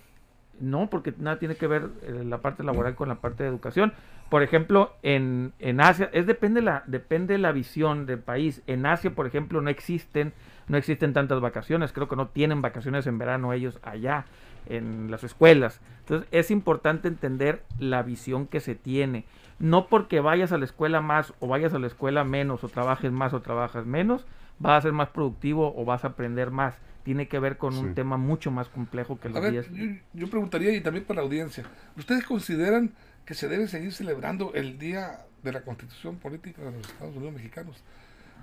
No, 0.60 0.90
porque 0.90 1.14
nada 1.18 1.40
tiene 1.40 1.56
que 1.56 1.68
ver 1.68 1.90
eh, 2.04 2.24
la 2.26 2.40
parte 2.40 2.64
laboral 2.64 2.96
con 2.96 3.10
la 3.10 3.16
parte 3.16 3.44
de 3.44 3.50
educación. 3.50 3.94
Por 4.30 4.44
ejemplo, 4.44 4.94
en, 5.04 5.54
en 5.60 5.82
Asia, 5.82 6.10
es 6.14 6.26
depende 6.26 6.62
la, 6.62 6.84
depende 6.88 7.38
la 7.38 7.52
visión 7.52 8.06
del 8.06 8.20
país. 8.20 8.62
En 8.68 8.86
Asia, 8.86 9.12
por 9.12 9.28
ejemplo, 9.28 9.62
no 9.62 9.70
existen, 9.70 10.34
no 10.68 10.78
existen 10.78 11.14
tantas 11.14 11.42
vacaciones. 11.42 11.92
Creo 11.92 12.08
que 12.08 12.16
no 12.16 12.28
tienen 12.28 12.62
vacaciones 12.62 13.06
en 13.08 13.18
verano 13.18 13.54
ellos 13.54 13.80
allá, 13.84 14.26
en 14.68 15.12
las 15.12 15.24
escuelas. 15.24 15.82
Entonces, 16.00 16.28
es 16.32 16.52
importante 16.52 17.08
entender 17.08 17.64
la 17.80 18.02
visión 18.02 18.48
que 18.48 18.60
se 18.60 18.76
tiene. 18.76 19.26
No 19.60 19.88
porque 19.88 20.20
vayas 20.20 20.52
a 20.52 20.58
la 20.58 20.66
escuela 20.66 21.02
más 21.02 21.34
o 21.40 21.48
vayas 21.48 21.74
a 21.74 21.80
la 21.80 21.88
escuela 21.88 22.24
menos 22.24 22.64
o 22.64 22.70
trabajes 22.70 23.12
más 23.12 23.34
o 23.34 23.42
trabajas 23.42 23.86
menos, 23.86 24.26
vas 24.60 24.80
a 24.80 24.82
ser 24.82 24.94
más 24.94 25.10
productivo 25.10 25.74
o 25.76 25.86
vas 25.86 26.04
a 26.04 26.10
aprender 26.10 26.52
más. 26.52 26.76
Tiene 27.04 27.28
que 27.28 27.38
ver 27.40 27.58
con 27.58 27.76
un 27.78 27.90
Sí. 27.90 27.94
tema 27.96 28.18
mucho 28.18 28.50
más 28.52 28.70
complejo 28.70 29.20
que 29.20 29.28
A 29.28 29.32
los 29.32 29.42
ver, 29.42 29.52
días. 29.52 29.66
yo, 29.72 29.86
yo 30.14 30.30
preguntaría 30.30 30.74
y 30.74 30.82
también 30.82 31.06
para 31.06 31.22
la 31.22 31.26
audiencia, 31.26 31.66
¿ustedes 31.98 32.24
consideran 32.24 32.94
que 33.26 33.34
se 33.34 33.48
debe 33.50 33.68
seguir 33.68 33.92
celebrando 33.94 34.54
el 34.54 34.78
Día 34.80 35.20
de 35.44 35.52
la 35.52 35.62
Constitución 35.62 36.16
Política 36.18 36.62
de 36.62 36.72
los 36.72 36.88
Estados 36.88 37.16
Unidos 37.16 37.34
Mexicanos? 37.34 37.84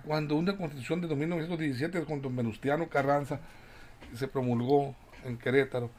Cuando 0.05 0.37
una 0.37 0.57
constitución 0.57 1.01
de 1.01 1.15
1917 1.15 2.05
con 2.05 2.21
don 2.23 2.35
Venustiano 2.37 2.89
Carranza 2.89 3.41
se 4.15 4.29
promulgó 4.29 4.95
en 5.25 5.37
Querétaro, 5.39 5.91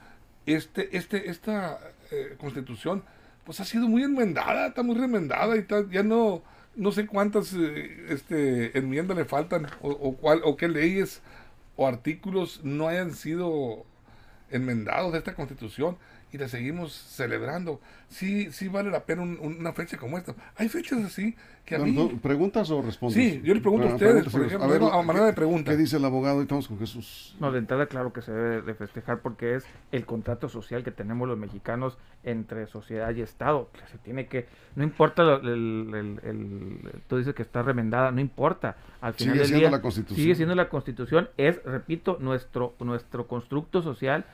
este, 0.46 0.96
este, 0.96 1.30
esta 1.30 1.78
eh, 2.10 2.36
constitución 2.38 3.04
pues 3.44 3.58
ha 3.60 3.64
sido 3.64 3.88
muy 3.88 4.02
enmendada, 4.04 4.68
está 4.68 4.82
muy 4.84 4.96
remendada 4.96 5.56
y 5.56 5.60
está- 5.60 5.84
ya 5.90 6.02
no, 6.04 6.42
no 6.74 6.92
sé 6.92 7.06
cuántas 7.06 7.52
eh, 7.54 8.06
este, 8.08 8.78
enmiendas 8.78 9.16
le 9.16 9.24
faltan 9.24 9.66
o, 9.82 10.16
cuál, 10.16 10.40
o 10.44 10.56
qué 10.56 10.68
leyes 10.68 11.22
o 11.76 11.86
artículos 11.86 12.60
no 12.64 12.88
hayan 12.88 13.12
sido 13.12 13.84
enmendados 14.50 15.12
de 15.12 15.18
esta 15.18 15.34
constitución 15.34 15.96
y 16.32 16.38
la 16.38 16.48
seguimos 16.48 16.92
celebrando. 16.92 17.80
Sí, 18.08 18.50
sí 18.52 18.68
vale 18.68 18.90
la 18.90 19.04
pena 19.04 19.22
un- 19.22 19.38
un- 19.40 19.58
una 19.60 19.72
fecha 19.72 19.96
como 19.98 20.16
esta. 20.18 20.34
Hay 20.56 20.68
fechas 20.68 21.04
así 21.04 21.34
que 21.64 21.76
a 21.76 21.78
No, 21.78 21.84
mí... 21.84 21.92
no, 21.92 22.08
¿Preguntas 22.20 22.70
o 22.70 22.82
respondes? 22.82 23.16
Sí, 23.16 23.40
yo 23.44 23.54
le 23.54 23.60
pregunto 23.60 23.88
a 23.88 23.92
ustedes, 23.94 24.28
por 24.28 24.44
ejemplo, 24.44 24.68
ver, 24.68 24.82
a 24.82 25.02
manera 25.02 25.26
de 25.26 25.32
pregunta. 25.34 25.70
¿Qué 25.70 25.76
dice 25.76 25.96
el 25.98 26.04
abogado? 26.04 26.40
Y 26.40 26.42
estamos 26.42 26.68
con 26.68 26.78
Jesús. 26.78 27.36
No, 27.38 27.52
de 27.52 27.58
entrada, 27.58 27.86
claro 27.86 28.12
que 28.12 28.22
se 28.22 28.32
debe 28.32 28.62
de 28.62 28.74
festejar 28.74 29.20
porque 29.20 29.56
es 29.56 29.64
el 29.92 30.04
contrato 30.06 30.48
social 30.48 30.82
que 30.82 30.90
tenemos 30.90 31.28
los 31.28 31.38
mexicanos 31.38 31.96
entre 32.24 32.66
sociedad 32.66 33.14
y 33.14 33.20
Estado. 33.22 33.70
Que 33.72 33.86
Se 33.92 33.98
tiene 33.98 34.26
que, 34.26 34.46
no 34.74 34.82
importa, 34.84 35.22
lo- 35.22 35.36
el, 35.40 35.90
el- 35.94 36.20
el- 36.24 37.02
tú 37.08 37.18
dices 37.18 37.34
que 37.34 37.42
está 37.42 37.62
remendada, 37.62 38.10
no 38.10 38.20
importa. 38.20 38.76
Al 39.00 39.14
final 39.14 39.34
Sigue 39.34 39.38
del 39.40 39.46
siendo 39.48 39.60
día, 39.68 39.70
la 39.70 39.82
Constitución. 39.82 40.16
Sigue 40.20 40.34
siendo 40.34 40.54
la 40.54 40.68
Constitución, 40.68 41.28
es, 41.36 41.62
repito, 41.64 42.16
nuestro, 42.20 42.74
nuestro 42.80 43.26
constructo 43.28 43.82
social 43.82 44.24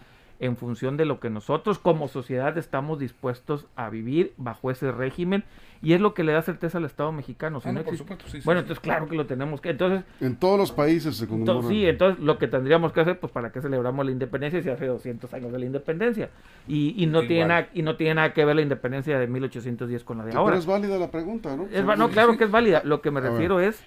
en 0.40 0.56
función 0.56 0.96
de 0.96 1.04
lo 1.04 1.18
que 1.20 1.30
nosotros 1.30 1.78
como 1.78 2.06
sociedad 2.08 2.56
estamos 2.58 2.98
dispuestos 2.98 3.66
a 3.74 3.90
vivir 3.90 4.34
bajo 4.36 4.70
ese 4.70 4.92
régimen 4.92 5.42
y 5.82 5.92
es 5.94 6.00
lo 6.00 6.14
que 6.14 6.22
le 6.24 6.32
da 6.32 6.42
certeza 6.42 6.78
al 6.78 6.84
Estado 6.84 7.10
mexicano. 7.12 7.60
Si 7.60 7.68
Ah, 7.68 7.72
no 7.72 7.80
no, 7.80 7.84
por 7.84 7.94
existe- 7.94 8.12
supuesto, 8.14 8.28
sí, 8.28 8.40
bueno, 8.44 8.60
sí. 8.60 8.62
entonces 8.64 8.80
claro 8.82 9.08
que 9.08 9.16
lo 9.16 9.26
tenemos 9.26 9.60
que... 9.60 9.70
Entonces, 9.70 10.04
En 10.20 10.36
todos 10.36 10.58
los 10.58 10.70
países 10.72 11.16
se 11.16 11.26
conmemora. 11.26 11.52
entonces, 11.58 11.76
sí, 11.78 11.86
entonces 11.86 12.22
lo 12.24 12.38
que 12.38 12.46
tendríamos 12.48 12.92
que 12.92 13.00
hacer, 13.00 13.18
pues 13.18 13.32
para 13.32 13.50
qué 13.50 13.60
celebramos 13.60 14.04
la 14.06 14.12
independencia 14.12 14.62
si 14.62 14.68
hace 14.70 14.86
200 14.86 15.32
años 15.34 15.50
de 15.52 15.58
la 15.58 15.66
independencia. 15.66 16.30
Y, 16.66 16.94
y, 17.02 17.06
no, 17.06 17.18
Igual. 17.18 17.28
tiene 17.28 17.46
nada, 17.46 17.68
y 17.74 17.82
no 17.82 17.96
tiene 17.96 18.14
nada 18.14 18.32
que 18.32 18.44
ver 18.44 18.56
la 18.56 18.62
independencia 18.62 19.18
de 19.18 19.26
1810 19.26 20.04
con 20.04 20.18
la 20.18 20.24
de 20.24 20.32
Sí, 20.32 20.36
ahora. 20.36 20.52
Pero 20.52 20.58
es 20.60 20.66
válida 20.66 20.98
la 20.98 21.10
pregunta, 21.10 21.56
¿no? 21.56 21.66
Es 21.72 21.84
no, 21.84 22.08
claro 22.10 22.36
que 22.36 22.44
es 22.44 22.50
válida. 22.50 22.82
Lo 22.84 23.00
que 23.00 23.10
me 23.10 23.18
A 23.18 23.22
ver. 23.22 23.32
refiero 23.32 23.60
es 23.60 23.80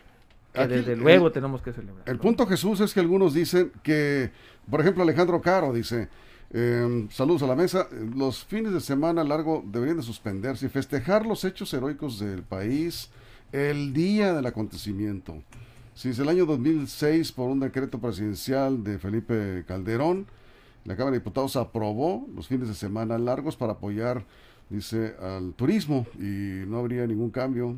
que 0.53 0.61
Aquí, 0.61 0.73
desde 0.73 0.93
el- 0.93 0.99
luego 0.99 1.31
tenemos 1.31 1.61
que 1.61 1.71
celebrar. 1.73 2.03
El 2.07 2.19
punto 2.19 2.45
Jesús 2.45 2.79
es 2.81 2.93
que 2.93 2.99
algunos 2.99 3.33
dicen 3.33 3.71
que, 3.83 4.31
por 4.69 4.81
ejemplo, 4.81 5.03
Alejandro 5.03 5.41
Caro 5.41 5.71
dice, 5.73 6.07
eh, 6.53 7.07
saludos 7.11 7.43
a 7.43 7.47
la 7.47 7.55
mesa, 7.55 7.87
los 8.15 8.43
fines 8.43 8.73
de 8.73 8.81
semana 8.81 9.23
largo 9.23 9.63
deberían 9.65 9.97
de 9.97 10.03
suspenderse 10.03 10.65
y 10.65 10.69
festejar 10.69 11.25
los 11.25 11.45
hechos 11.45 11.73
heroicos 11.73 12.19
del 12.19 12.43
país 12.43 13.09
el 13.51 13.93
día 13.93 14.33
del 14.33 14.45
acontecimiento. 14.45 15.41
Si 15.93 16.09
es 16.09 16.19
el 16.19 16.29
año 16.29 16.45
2006 16.45 17.31
por 17.31 17.49
un 17.49 17.59
decreto 17.59 17.99
presidencial 17.99 18.83
de 18.83 18.97
Felipe 18.97 19.63
Calderón, 19.67 20.25
la 20.83 20.95
Cámara 20.95 21.11
de 21.11 21.19
Diputados 21.19 21.55
aprobó 21.55 22.27
los 22.35 22.47
fines 22.47 22.67
de 22.67 22.73
semana 22.73 23.17
largos 23.17 23.55
para 23.55 23.73
apoyar, 23.73 24.25
dice, 24.71 25.15
al 25.21 25.53
turismo 25.53 26.05
y 26.17 26.63
no 26.67 26.79
habría 26.79 27.05
ningún 27.05 27.29
cambio, 27.29 27.75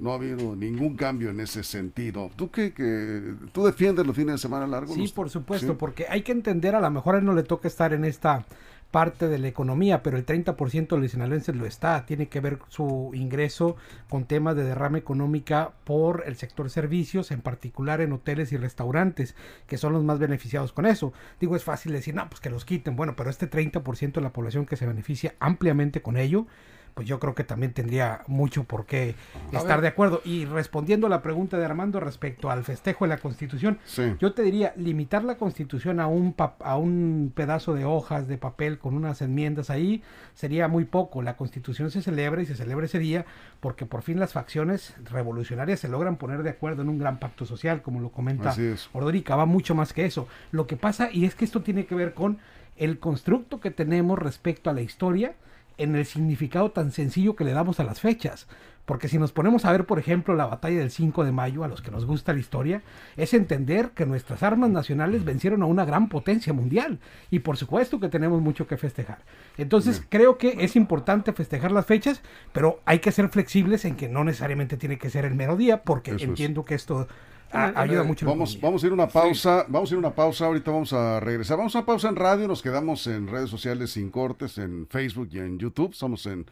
no 0.00 0.12
ha 0.12 0.16
habido 0.16 0.54
ningún 0.56 0.96
cambio 0.96 1.30
en 1.30 1.40
ese 1.40 1.62
sentido. 1.62 2.30
¿Tú 2.36 2.50
qué, 2.50 2.72
qué- 2.74 3.34
tú 3.52 3.64
defiendes 3.64 4.06
los 4.06 4.14
fines 4.14 4.34
de 4.34 4.38
semana 4.38 4.66
largos? 4.66 4.94
Sí, 4.94 5.10
por 5.14 5.30
supuesto, 5.30 5.72
sí. 5.72 5.76
porque 5.78 6.06
hay 6.08 6.22
que 6.22 6.32
entender, 6.32 6.74
a 6.74 6.80
lo 6.80 6.90
mejor 6.90 7.14
a 7.14 7.18
él 7.18 7.24
no 7.24 7.32
le 7.34 7.44
toca 7.44 7.68
estar 7.68 7.92
en 7.94 8.04
esta 8.04 8.44
parte 8.94 9.26
de 9.26 9.40
la 9.40 9.48
economía, 9.48 10.04
pero 10.04 10.16
el 10.16 10.24
30% 10.24 10.86
de 10.86 10.98
los 10.98 11.10
sinaloenses 11.10 11.56
lo 11.56 11.66
está. 11.66 12.06
Tiene 12.06 12.28
que 12.28 12.38
ver 12.38 12.60
su 12.68 13.10
ingreso 13.12 13.74
con 14.08 14.24
temas 14.24 14.54
de 14.54 14.62
derrama 14.62 14.98
económica 14.98 15.72
por 15.82 16.22
el 16.26 16.36
sector 16.36 16.70
servicios, 16.70 17.32
en 17.32 17.40
particular 17.40 18.00
en 18.00 18.12
hoteles 18.12 18.52
y 18.52 18.56
restaurantes, 18.56 19.34
que 19.66 19.78
son 19.78 19.94
los 19.94 20.04
más 20.04 20.20
beneficiados 20.20 20.72
con 20.72 20.86
eso. 20.86 21.12
Digo, 21.40 21.56
es 21.56 21.64
fácil 21.64 21.90
decir, 21.90 22.14
no, 22.14 22.28
pues 22.28 22.40
que 22.40 22.50
los 22.50 22.64
quiten. 22.64 22.94
Bueno, 22.94 23.16
pero 23.16 23.30
este 23.30 23.50
30% 23.50 24.12
de 24.12 24.20
la 24.20 24.32
población 24.32 24.64
que 24.64 24.76
se 24.76 24.86
beneficia 24.86 25.34
ampliamente 25.40 26.00
con 26.00 26.16
ello, 26.16 26.46
pues 26.94 27.08
yo 27.08 27.18
creo 27.18 27.34
que 27.34 27.42
también 27.44 27.72
tendría 27.72 28.22
mucho 28.28 28.64
por 28.64 28.86
qué 28.86 29.16
A 29.52 29.56
estar 29.58 29.76
ver. 29.78 29.82
de 29.82 29.88
acuerdo. 29.88 30.20
Y 30.24 30.44
respondiendo 30.44 31.08
a 31.08 31.10
la 31.10 31.22
pregunta 31.22 31.58
de 31.58 31.64
Armando 31.64 31.98
respecto 32.00 32.50
al 32.50 32.62
festejo 32.64 33.04
de 33.04 33.08
la 33.08 33.18
Constitución, 33.18 33.78
Sí. 33.84 34.14
yo 34.20 34.32
te 34.32 34.42
diría, 34.42 34.72
limitar 34.76 35.24
la 35.24 35.36
constitución 35.36 35.98
a 35.98 36.06
un, 36.06 36.34
a 36.60 36.76
un 36.76 37.32
pedazo 37.34 37.74
de 37.74 37.84
hojas 37.84 38.28
de 38.28 38.38
papel 38.38 38.78
con 38.78 38.94
unas 38.94 39.22
enmiendas 39.22 39.70
ahí 39.70 40.02
sería 40.34 40.68
muy 40.68 40.84
poco. 40.84 41.20
La 41.22 41.36
constitución 41.36 41.90
se 41.90 42.00
celebra 42.00 42.42
y 42.42 42.46
se 42.46 42.54
celebra 42.54 42.86
ese 42.86 42.98
día 43.00 43.26
porque 43.60 43.86
por 43.86 44.02
fin 44.02 44.20
las 44.20 44.32
facciones 44.32 44.94
revolucionarias 45.10 45.80
se 45.80 45.88
logran 45.88 46.16
poner 46.16 46.42
de 46.44 46.50
acuerdo 46.50 46.82
en 46.82 46.88
un 46.88 46.98
gran 46.98 47.18
pacto 47.18 47.44
social, 47.44 47.82
como 47.82 48.00
lo 48.00 48.10
comenta. 48.10 48.54
Ordórica, 48.92 49.34
va 49.36 49.46
mucho 49.46 49.74
más 49.74 49.92
que 49.92 50.04
eso. 50.06 50.28
Lo 50.52 50.66
que 50.66 50.76
pasa, 50.76 51.08
y 51.12 51.24
es 51.24 51.34
que 51.34 51.44
esto 51.44 51.62
tiene 51.62 51.86
que 51.86 51.94
ver 51.94 52.14
con 52.14 52.38
el 52.76 52.98
constructo 52.98 53.60
que 53.60 53.70
tenemos 53.70 54.18
respecto 54.18 54.70
a 54.70 54.72
la 54.72 54.80
historia 54.80 55.34
en 55.78 55.94
el 55.96 56.06
significado 56.06 56.70
tan 56.70 56.92
sencillo 56.92 57.36
que 57.36 57.44
le 57.44 57.52
damos 57.52 57.80
a 57.80 57.84
las 57.84 58.00
fechas. 58.00 58.46
Porque 58.86 59.08
si 59.08 59.18
nos 59.18 59.32
ponemos 59.32 59.64
a 59.64 59.72
ver, 59.72 59.86
por 59.86 59.98
ejemplo, 59.98 60.34
la 60.34 60.44
batalla 60.44 60.78
del 60.80 60.90
5 60.90 61.24
de 61.24 61.32
mayo, 61.32 61.64
a 61.64 61.68
los 61.68 61.80
que 61.80 61.90
nos 61.90 62.04
gusta 62.04 62.34
la 62.34 62.40
historia, 62.40 62.82
es 63.16 63.32
entender 63.32 63.90
que 63.94 64.04
nuestras 64.04 64.42
armas 64.42 64.68
nacionales 64.68 65.24
vencieron 65.24 65.62
a 65.62 65.66
una 65.66 65.86
gran 65.86 66.10
potencia 66.10 66.52
mundial. 66.52 66.98
Y 67.30 67.38
por 67.38 67.56
supuesto 67.56 67.98
que 67.98 68.10
tenemos 68.10 68.42
mucho 68.42 68.66
que 68.66 68.76
festejar. 68.76 69.18
Entonces, 69.56 70.02
creo 70.08 70.36
que 70.36 70.56
es 70.60 70.76
importante 70.76 71.32
festejar 71.32 71.72
las 71.72 71.86
fechas, 71.86 72.20
pero 72.52 72.80
hay 72.84 72.98
que 72.98 73.10
ser 73.10 73.30
flexibles 73.30 73.84
en 73.86 73.96
que 73.96 74.08
no 74.08 74.22
necesariamente 74.22 74.76
tiene 74.76 74.98
que 74.98 75.08
ser 75.08 75.24
el 75.24 75.34
mero 75.34 75.56
día, 75.56 75.82
porque 75.82 76.10
Eso 76.10 76.18
es. 76.18 76.28
entiendo 76.28 76.64
que 76.64 76.74
esto 76.74 77.08
a- 77.52 77.68
Eh, 77.68 77.72
ayuda 77.76 78.02
eh, 78.02 78.04
mucho. 78.04 78.26
a 78.26 78.28
la 78.28 78.32
Vamos, 78.34 78.60
vamos 78.60 78.82
a 78.82 78.86
ir 78.86 78.90
a 78.90 78.94
una 78.94 79.08
pausa, 79.08 79.64
vamos 79.68 79.90
a 79.90 79.94
ir 79.94 79.96
a 79.96 79.98
una 80.00 80.14
pausa, 80.14 80.44
ahorita 80.46 80.70
vamos 80.70 80.92
a 80.92 81.20
regresar. 81.20 81.56
Vamos 81.56 81.74
a 81.74 81.78
una 81.78 81.86
pausa 81.86 82.08
en 82.10 82.16
radio, 82.16 82.48
nos 82.48 82.60
quedamos 82.60 83.06
en 83.06 83.28
redes 83.28 83.48
sociales 83.48 83.92
sin 83.92 84.10
cortes, 84.10 84.58
en 84.58 84.86
Facebook 84.88 85.28
y 85.32 85.38
en 85.38 85.58
YouTube, 85.58 85.94
somos 85.94 86.26
en, 86.26 86.44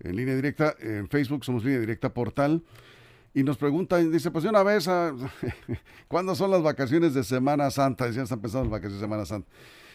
en 0.00 0.16
línea 0.16 0.34
directa, 0.34 0.74
en 0.80 1.08
Facebook 1.08 1.44
somos 1.44 1.64
línea 1.64 1.80
directa 1.80 2.12
portal. 2.12 2.62
Y 3.32 3.44
nos 3.44 3.56
preguntan, 3.58 4.10
dice, 4.10 4.30
pues 4.32 4.42
de 4.42 4.50
una 4.50 4.62
vez, 4.64 4.88
ah, 4.88 5.12
¿cuándo 6.08 6.34
son 6.34 6.50
las 6.50 6.62
vacaciones 6.62 7.14
de 7.14 7.22
Semana 7.22 7.70
Santa? 7.70 8.10
Ya 8.10 8.22
están 8.22 8.40
pensando 8.40 8.64
las 8.64 8.72
vacaciones 8.72 9.00
de 9.00 9.04
Semana 9.06 9.24
Santa. 9.24 9.48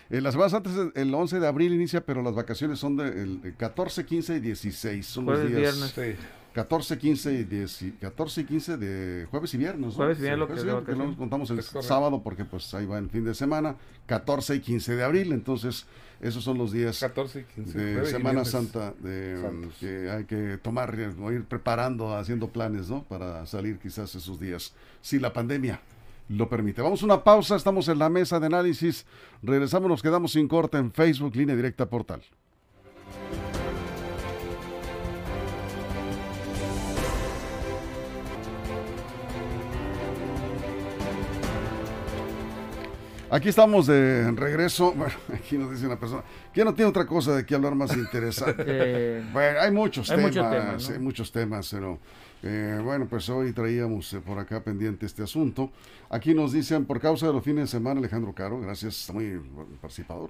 Eh, 0.09 0.21
la 0.21 0.31
Semana 0.31 0.49
Santa 0.49 0.69
es 0.69 0.77
el- 0.77 0.91
el 0.95 1.13
11 1.13 1.39
de 1.39 1.47
abril 1.47 1.73
inicia, 1.73 2.05
pero 2.05 2.21
las 2.21 2.33
vacaciones 2.33 2.79
son 2.79 2.95
del 2.95 3.41
de 3.41 3.53
14, 3.55 4.05
15 4.05 4.35
y 4.37 4.39
16. 4.39 5.05
Son 5.05 5.25
los 5.25 5.35
Jueves, 5.39 5.55
días. 5.57 5.73
viernes. 5.95 6.15
Sí. 6.17 6.23
14, 6.53 6.97
15 6.97 7.33
y 7.33 7.43
10, 7.43 7.81
y 7.81 7.91
14 7.91 8.39
y 8.41 8.43
15 8.45 8.77
de 8.77 9.25
jueves 9.25 9.53
y 9.53 9.57
viernes. 9.57 9.87
¿no? 9.87 9.91
Jueves 9.91 10.19
y 10.19 10.21
viernes 10.21 10.39
lo 10.39 10.47
que 10.47 10.53
viernes, 10.53 10.73
porque 10.75 10.91
vacaciones. 10.93 11.17
luego 11.17 11.17
contamos 11.17 11.49
el 11.49 11.61
sábado 11.83 12.23
porque 12.23 12.45
pues 12.45 12.73
ahí 12.73 12.85
va 12.85 12.97
el 12.97 13.09
fin 13.09 13.25
de 13.25 13.33
semana, 13.35 13.75
14 14.05 14.55
y 14.55 14.59
15 14.61 14.95
de 14.95 15.03
abril, 15.03 15.33
entonces 15.33 15.85
esos 16.27 16.43
son 16.43 16.57
los 16.57 16.71
días 16.71 16.99
14 16.99 17.41
y 17.41 17.43
15. 17.43 17.77
de 17.77 18.05
Semana 18.05 18.31
viernes. 18.31 18.49
Santa 18.49 18.93
de, 18.99 19.39
santos. 19.39 19.73
que 19.79 20.09
hay 20.09 20.25
que 20.25 20.57
tomar, 20.57 20.95
o 21.21 21.31
ir 21.31 21.45
preparando, 21.45 22.15
haciendo 22.15 22.49
planes, 22.49 22.89
¿no? 22.89 23.03
Para 23.03 23.45
salir 23.45 23.77
quizás 23.77 24.15
esos 24.15 24.39
días, 24.39 24.73
si 25.01 25.19
la 25.19 25.33
pandemia 25.33 25.79
lo 26.27 26.49
permite. 26.49 26.81
Vamos 26.81 27.01
a 27.03 27.05
una 27.05 27.23
pausa, 27.23 27.55
estamos 27.55 27.87
en 27.87 27.99
la 27.99 28.09
mesa 28.09 28.39
de 28.39 28.47
análisis, 28.47 29.05
regresamos, 29.43 29.87
nos 29.89 30.01
quedamos 30.01 30.31
sin 30.31 30.47
corte 30.47 30.77
en 30.77 30.91
Facebook, 30.91 31.35
línea 31.35 31.55
directa 31.55 31.87
portal. 31.87 32.21
Aquí 43.35 43.49
estamos 43.49 43.85
de 43.85 44.31
regreso. 44.31 44.93
Bueno, 44.93 45.13
aquí 45.33 45.57
nos 45.57 45.69
dice 45.69 45.85
una 45.85 45.99
persona 45.99 46.23
que 46.53 46.63
no 46.63 46.73
tiene 46.73 46.87
otra 46.89 47.05
cosa 47.05 47.35
de 47.35 47.45
qué 47.45 47.53
hablar 47.53 47.75
más 47.75 47.95
interesante. 47.95 48.63
Eh, 48.65 49.23
Bueno, 49.33 49.59
hay 49.59 49.71
muchos 49.71 50.09
Hay 50.09 50.17
temas, 50.17 50.31
muchos 50.31 50.49
temas, 50.49 50.89
¿no? 50.89 50.95
hay 50.95 51.01
muchos 51.01 51.31
temas, 51.33 51.69
pero 51.69 51.99
eh, 52.43 52.79
bueno, 52.81 53.07
pues 53.09 53.27
hoy 53.29 53.51
traíamos 53.51 54.13
eh, 54.13 54.21
por 54.21 54.39
acá 54.39 54.63
pendiente 54.63 55.05
este 55.05 55.21
asunto. 55.21 55.69
Aquí 56.09 56.33
nos 56.33 56.53
dicen, 56.53 56.85
por 56.85 57.01
causa 57.01 57.27
de 57.27 57.33
los 57.33 57.43
fines 57.43 57.63
de 57.65 57.67
semana, 57.67 57.99
Alejandro 57.99 58.33
Caro, 58.33 58.61
gracias, 58.61 59.01
está 59.01 59.11
muy 59.11 59.41
participador, 59.81 60.29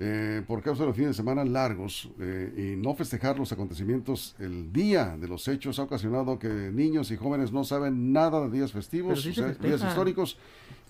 eh, 0.00 0.42
por 0.46 0.62
causa 0.62 0.82
de 0.82 0.86
los 0.86 0.94
fines 0.96 1.10
de 1.10 1.14
semana 1.14 1.44
largos 1.44 2.08
eh, 2.20 2.74
y 2.74 2.80
no 2.80 2.94
festejar 2.94 3.36
los 3.36 3.50
acontecimientos 3.50 4.36
el 4.38 4.72
día 4.72 5.16
de 5.18 5.26
los 5.26 5.48
hechos 5.48 5.80
ha 5.80 5.82
ocasionado 5.82 6.38
que 6.38 6.48
niños 6.48 7.10
y 7.10 7.16
jóvenes 7.16 7.50
no 7.50 7.64
saben 7.64 8.12
nada 8.12 8.46
de 8.46 8.50
días 8.50 8.70
festivos, 8.70 9.22
sí 9.22 9.30
o 9.30 9.34
sea, 9.34 9.48
días 9.54 9.82
históricos. 9.82 10.38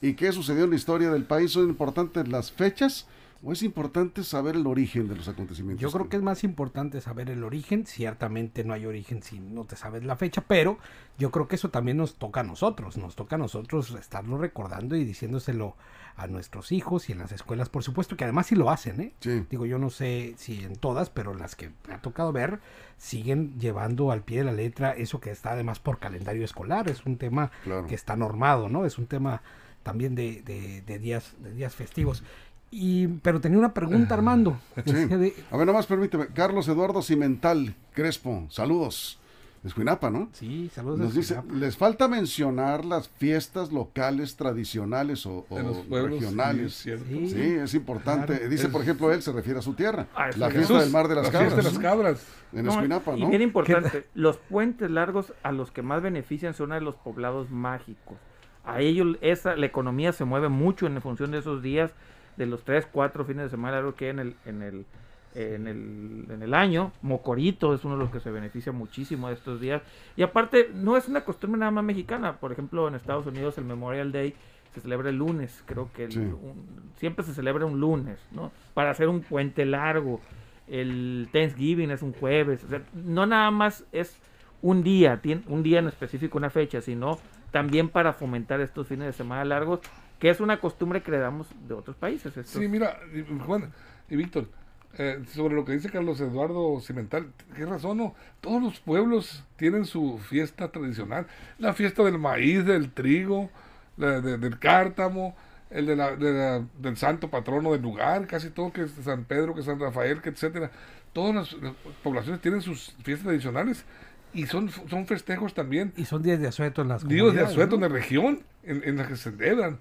Y 0.02 0.12
qué 0.12 0.30
sucedió 0.30 0.64
en 0.64 0.70
la 0.70 0.76
historia 0.76 1.10
del 1.10 1.24
país. 1.24 1.52
Son 1.52 1.68
importantes 1.68 2.28
las 2.28 2.52
fechas 2.52 3.06
¿O 3.42 3.52
es 3.52 3.62
importante 3.62 4.24
saber 4.24 4.56
el 4.56 4.66
origen 4.66 5.06
de 5.08 5.14
los 5.14 5.28
acontecimientos? 5.28 5.80
Yo 5.80 5.96
creo 5.96 6.08
que 6.08 6.16
es 6.16 6.22
más 6.22 6.42
importante 6.42 7.00
saber 7.00 7.30
el 7.30 7.44
origen. 7.44 7.86
Ciertamente 7.86 8.64
no 8.64 8.74
hay 8.74 8.84
origen 8.84 9.22
si 9.22 9.38
no 9.38 9.64
te 9.64 9.76
sabes 9.76 10.02
la 10.04 10.16
fecha, 10.16 10.42
pero 10.46 10.78
yo 11.18 11.30
creo 11.30 11.46
que 11.46 11.54
eso 11.54 11.70
también 11.70 11.98
nos 11.98 12.16
toca 12.16 12.40
a 12.40 12.42
nosotros. 12.42 12.96
Nos 12.96 13.14
toca 13.14 13.36
a 13.36 13.38
nosotros 13.38 13.90
estarlo 13.92 14.38
recordando 14.38 14.96
y 14.96 15.04
diciéndoselo 15.04 15.76
a 16.16 16.26
nuestros 16.26 16.72
hijos 16.72 17.08
y 17.08 17.12
en 17.12 17.18
las 17.18 17.30
escuelas, 17.30 17.68
por 17.68 17.84
supuesto, 17.84 18.16
que 18.16 18.24
además 18.24 18.46
sí 18.48 18.56
lo 18.56 18.70
hacen, 18.70 19.00
¿eh? 19.00 19.12
Sí. 19.20 19.46
Digo, 19.48 19.66
yo 19.66 19.78
no 19.78 19.88
sé 19.90 20.34
si 20.36 20.64
en 20.64 20.74
todas, 20.74 21.08
pero 21.08 21.32
las 21.32 21.54
que 21.54 21.70
me 21.86 21.94
ha 21.94 22.02
tocado 22.02 22.32
ver, 22.32 22.58
siguen 22.96 23.56
llevando 23.60 24.10
al 24.10 24.22
pie 24.24 24.38
de 24.38 24.44
la 24.46 24.52
letra 24.52 24.90
eso 24.92 25.20
que 25.20 25.30
está 25.30 25.52
además 25.52 25.78
por 25.78 26.00
calendario 26.00 26.44
escolar. 26.44 26.88
Es 26.90 27.06
un 27.06 27.18
tema 27.18 27.52
Claro. 27.62 27.86
que 27.86 27.94
está 27.94 28.16
normado, 28.16 28.68
¿no? 28.68 28.84
Es 28.84 28.98
un 28.98 29.06
tema 29.06 29.42
también 29.84 30.16
de, 30.16 30.42
de- 30.42 30.82
de 30.82 30.98
días, 30.98 31.34
de 31.38 31.52
días 31.52 31.74
festivos. 31.76 32.24
Y, 32.70 33.06
pero 33.22 33.40
tenía 33.40 33.58
una 33.58 33.72
pregunta, 33.72 34.14
Armando. 34.14 34.58
Sí. 34.84 34.92
Decía 34.92 35.16
de- 35.18 35.34
A 35.50 35.56
ver, 35.56 35.66
nomás 35.66 35.86
permíteme. 35.86 36.26
Carlos 36.28 36.68
Eduardo 36.68 37.02
Cimental 37.02 37.74
Crespo, 37.94 38.46
saludos. 38.50 39.18
Es 39.64 39.74
Cuinapa, 39.74 40.08
¿no? 40.08 40.28
sí, 40.32 40.70
saludos. 40.72 41.00
Nos 41.00 41.14
dice, 41.14 41.42
les 41.52 41.76
falta 41.76 42.06
mencionar 42.06 42.84
las 42.84 43.08
fiestas 43.08 43.72
locales 43.72 44.36
tradicionales 44.36 45.26
o, 45.26 45.46
o 45.48 45.56
De 45.56 45.62
los 45.64 45.78
pueblos 45.78 46.12
regionales. 46.20 46.74
sí, 46.74 46.90
es 46.92 47.00
cierto. 47.02 47.04
Sí. 47.08 47.28
Sí, 47.30 47.40
es 47.54 47.74
importante. 47.74 48.34
Claro. 48.36 48.48
Dice, 48.50 48.66
Es- 48.66 48.72
por 48.72 48.82
ejemplo, 48.82 49.12
él 49.12 49.20
se 49.20 49.32
refiere 49.32 49.58
a 49.58 49.62
su 49.62 49.74
tierra. 49.74 50.06
Ah, 50.14 50.26
la 50.36 50.46
es 50.46 50.52
fiesta 50.52 50.58
Jesús, 50.60 50.80
del 50.80 50.90
mar 50.92 51.08
de 51.08 51.16
las 51.16 51.24
la 51.26 51.32
cabras. 51.32 51.52
fiesta 51.54 51.68
de 51.70 51.74
las 51.74 51.82
cabras. 51.82 52.26
En 52.52 52.64
No, 52.66 52.70
Escuinapa, 52.70 53.16
y 53.16 53.20
¿no? 53.20 53.28
bien 53.30 53.42
importante, 53.42 54.06
los 54.14 54.36
puentes 54.36 54.90
largos 54.92 55.32
a 55.42 55.50
los 55.50 55.72
que 55.72 55.82
más 55.82 56.02
benefician 56.02 56.54
son 56.54 56.70
a 56.70 56.78
los 56.78 56.94
poblados 56.94 57.50
mágicos. 57.50 58.16
A 58.64 58.80
ellos 58.80 59.16
esa, 59.22 59.56
la 59.56 59.66
economía 59.66 60.12
se 60.12 60.24
mueve 60.24 60.48
mucho 60.50 60.86
en 60.86 61.00
función 61.02 61.32
de 61.32 61.38
esos 61.38 61.62
días, 61.62 61.90
de 62.38 62.46
los 62.46 62.62
tres, 62.64 62.86
cuatro 62.90 63.24
fines 63.24 63.44
de 63.44 63.50
semana 63.50 63.76
largos 63.76 63.94
que 63.94 64.06
hay 64.06 64.10
en 64.12 64.18
el, 64.20 64.36
en 64.46 64.62
el, 64.62 64.86
en 65.34 65.66
el, 65.66 66.24
en 66.30 66.42
el 66.42 66.54
año. 66.54 66.92
Mocorito 67.02 67.74
es 67.74 67.84
uno 67.84 67.94
de 67.96 68.00
los 68.04 68.10
que 68.10 68.20
se 68.20 68.30
beneficia 68.30 68.72
muchísimo 68.72 69.28
de 69.28 69.34
estos 69.34 69.60
días. 69.60 69.82
Y 70.16 70.22
aparte, 70.22 70.70
no 70.74 70.96
es 70.96 71.08
una 71.08 71.24
costumbre 71.24 71.58
nada 71.58 71.70
más 71.72 71.84
mexicana. 71.84 72.36
Por 72.38 72.52
ejemplo, 72.52 72.88
en 72.88 72.94
Estados 72.94 73.26
Unidos 73.26 73.58
el 73.58 73.64
Memorial 73.64 74.10
Day 74.12 74.34
se 74.74 74.80
celebra 74.80 75.10
el 75.10 75.16
lunes, 75.16 75.62
creo 75.66 75.90
que 75.92 76.04
el- 76.04 76.12
Sí. 76.12 76.18
un- 76.20 76.92
siempre 76.96 77.24
se 77.24 77.34
celebra 77.34 77.66
un 77.66 77.80
lunes, 77.80 78.18
¿no? 78.32 78.52
Para 78.74 78.90
hacer 78.90 79.08
un 79.08 79.20
puente 79.20 79.64
largo. 79.66 80.20
El 80.66 81.28
Thanksgiving 81.32 81.90
es 81.90 82.02
un 82.02 82.12
jueves. 82.12 82.62
O 82.64 82.68
sea, 82.68 82.82
no 82.94 83.26
nada 83.26 83.50
más 83.50 83.84
es 83.92 84.20
un 84.62 84.82
día, 84.82 85.20
un 85.46 85.62
día 85.62 85.78
en 85.78 85.86
específico, 85.88 86.36
una 86.38 86.50
fecha, 86.50 86.80
sino 86.80 87.18
también 87.50 87.88
para 87.88 88.12
fomentar 88.12 88.60
estos 88.60 88.86
fines 88.86 89.06
de 89.06 89.12
semana 89.12 89.44
largos, 89.44 89.80
que 90.18 90.30
es 90.30 90.40
una 90.40 90.60
costumbre 90.60 91.02
que 91.02 91.10
le 91.10 91.18
damos 91.18 91.46
de 91.66 91.74
otros 91.74 91.96
países. 91.96 92.36
estos- 92.36 92.60
Sí, 92.60 92.68
mira, 92.68 92.98
y, 93.14 93.22
Juan 93.44 93.70
y 94.10 94.16
Víctor, 94.16 94.48
eh, 94.96 95.22
sobre 95.32 95.54
lo 95.54 95.64
que 95.64 95.72
dice 95.72 95.90
Carlos 95.90 96.20
Eduardo 96.20 96.80
Cimental, 96.80 97.28
qué 97.54 97.64
razón, 97.66 97.98
¿no? 97.98 98.14
Todos 98.40 98.62
los 98.62 98.80
pueblos 98.80 99.44
tienen 99.56 99.84
su 99.84 100.18
fiesta 100.18 100.70
tradicional. 100.72 101.26
La 101.58 101.72
fiesta 101.72 102.02
del 102.02 102.18
maíz, 102.18 102.64
del 102.64 102.90
trigo, 102.90 103.50
la 103.96 104.20
de- 104.20 104.38
del 104.38 104.58
cártamo, 104.58 105.36
el 105.70 105.86
de 105.86 105.94
la, 105.96 106.16
de 106.16 106.32
la- 106.32 106.64
del 106.78 106.96
santo 106.96 107.28
patrono 107.28 107.72
del 107.72 107.82
lugar, 107.82 108.26
casi 108.26 108.50
todo 108.50 108.72
que 108.72 108.82
es 108.82 108.92
San 109.04 109.24
Pedro, 109.24 109.54
que 109.54 109.60
es 109.60 109.66
San 109.66 109.78
Rafael, 109.78 110.20
que 110.22 110.30
etcétera. 110.30 110.70
Todas 111.12 111.34
las, 111.34 111.62
las 111.62 111.72
poblaciones 112.02 112.40
tienen 112.40 112.62
sus 112.62 112.94
fiestas 113.02 113.24
tradicionales 113.26 113.84
y 114.32 114.46
son, 114.46 114.70
son 114.70 115.06
festejos 115.06 115.54
también 115.54 115.92
Y 115.96 116.04
son 116.04 116.22
días 116.22 116.38
de 116.40 116.48
asueto 116.48 116.82
en 116.82 116.88
las 116.88 117.06
Dios 117.06 117.34
de 117.34 117.40
asueto 117.42 117.76
¿no? 117.78 117.86
en 117.86 117.92
la 117.92 117.98
región 117.98 118.42
en, 118.64 118.82
en 118.84 118.96
la 118.96 119.06
que 119.06 119.16
se 119.16 119.30
celebran. 119.32 119.78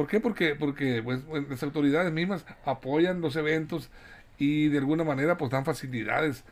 ¿Por 0.00 0.08
qué? 0.08 0.18
Porque, 0.18 0.54
porque 0.54 1.02
pues, 1.02 1.20
las 1.50 1.62
autoridades 1.62 2.10
mismas 2.10 2.46
apoyan 2.64 3.20
los 3.20 3.36
eventos 3.36 3.90
y 4.38 4.68
de 4.68 4.78
alguna 4.78 5.04
manera 5.04 5.36
pues 5.36 5.50
dan 5.50 5.66
facilidades 5.66 6.42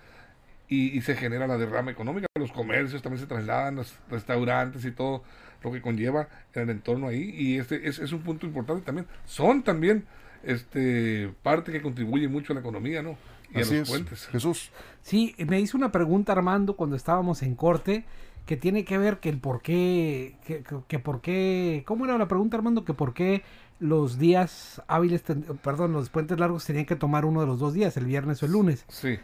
y, 0.68 0.94
y 0.94 1.00
se 1.00 1.16
genera 1.16 1.46
la 1.46 1.56
derrama 1.56 1.90
económica. 1.90 2.26
Los 2.38 2.52
comercios 2.52 3.00
también 3.00 3.22
se 3.22 3.26
trasladan, 3.26 3.76
los 3.76 3.96
restaurantes 4.10 4.84
y 4.84 4.90
todo 4.90 5.24
lo 5.62 5.72
que 5.72 5.80
conlleva 5.80 6.28
en 6.52 6.64
el 6.64 6.68
entorno 6.68 7.08
ahí. 7.08 7.34
Y 7.34 7.56
este 7.56 7.88
es, 7.88 7.98
es 7.98 8.12
un 8.12 8.20
punto 8.20 8.44
importante 8.44 8.84
también. 8.84 9.06
Son 9.24 9.62
también 9.62 10.04
este 10.42 11.32
parte 11.42 11.72
que 11.72 11.80
contribuye 11.80 12.28
mucho 12.28 12.52
a 12.52 12.54
la 12.54 12.60
economía, 12.60 13.00
¿no? 13.00 13.16
Y 13.54 13.62
Así 13.62 13.76
a 13.76 13.78
los 13.78 13.88
es. 13.88 13.88
puentes. 13.88 14.26
Jesús. 14.26 14.70
Sí, 15.00 15.34
me 15.38 15.58
hizo 15.58 15.78
una 15.78 15.90
pregunta 15.90 16.32
Armando 16.32 16.76
cuando 16.76 16.96
estábamos 16.96 17.42
en 17.42 17.54
corte 17.54 18.04
que 18.48 18.56
tiene 18.56 18.86
que 18.86 18.96
ver 18.96 19.18
que 19.20 19.28
el 19.28 19.38
por 19.38 19.60
qué, 19.60 20.36
que, 20.46 20.62
que- 20.62 20.80
que 20.88 20.98
por 20.98 21.20
qué, 21.20 21.82
¿cómo 21.86 22.06
era 22.06 22.16
la 22.16 22.28
pregunta 22.28 22.56
Armando? 22.56 22.82
Que 22.82 22.94
por 22.94 23.12
qué 23.12 23.42
los 23.78 24.18
días 24.18 24.80
hábiles, 24.88 25.22
ten- 25.22 25.42
perdón, 25.62 25.92
los 25.92 26.08
puentes 26.08 26.38
largos 26.40 26.64
tenían 26.64 26.86
que 26.86 26.96
tomar 26.96 27.26
uno 27.26 27.42
de 27.42 27.46
los 27.46 27.58
dos 27.58 27.74
días, 27.74 27.94
el 27.98 28.06
viernes 28.06 28.42
o 28.42 28.46
el 28.46 28.52
lunes. 28.52 28.86
Sí. 28.88 29.18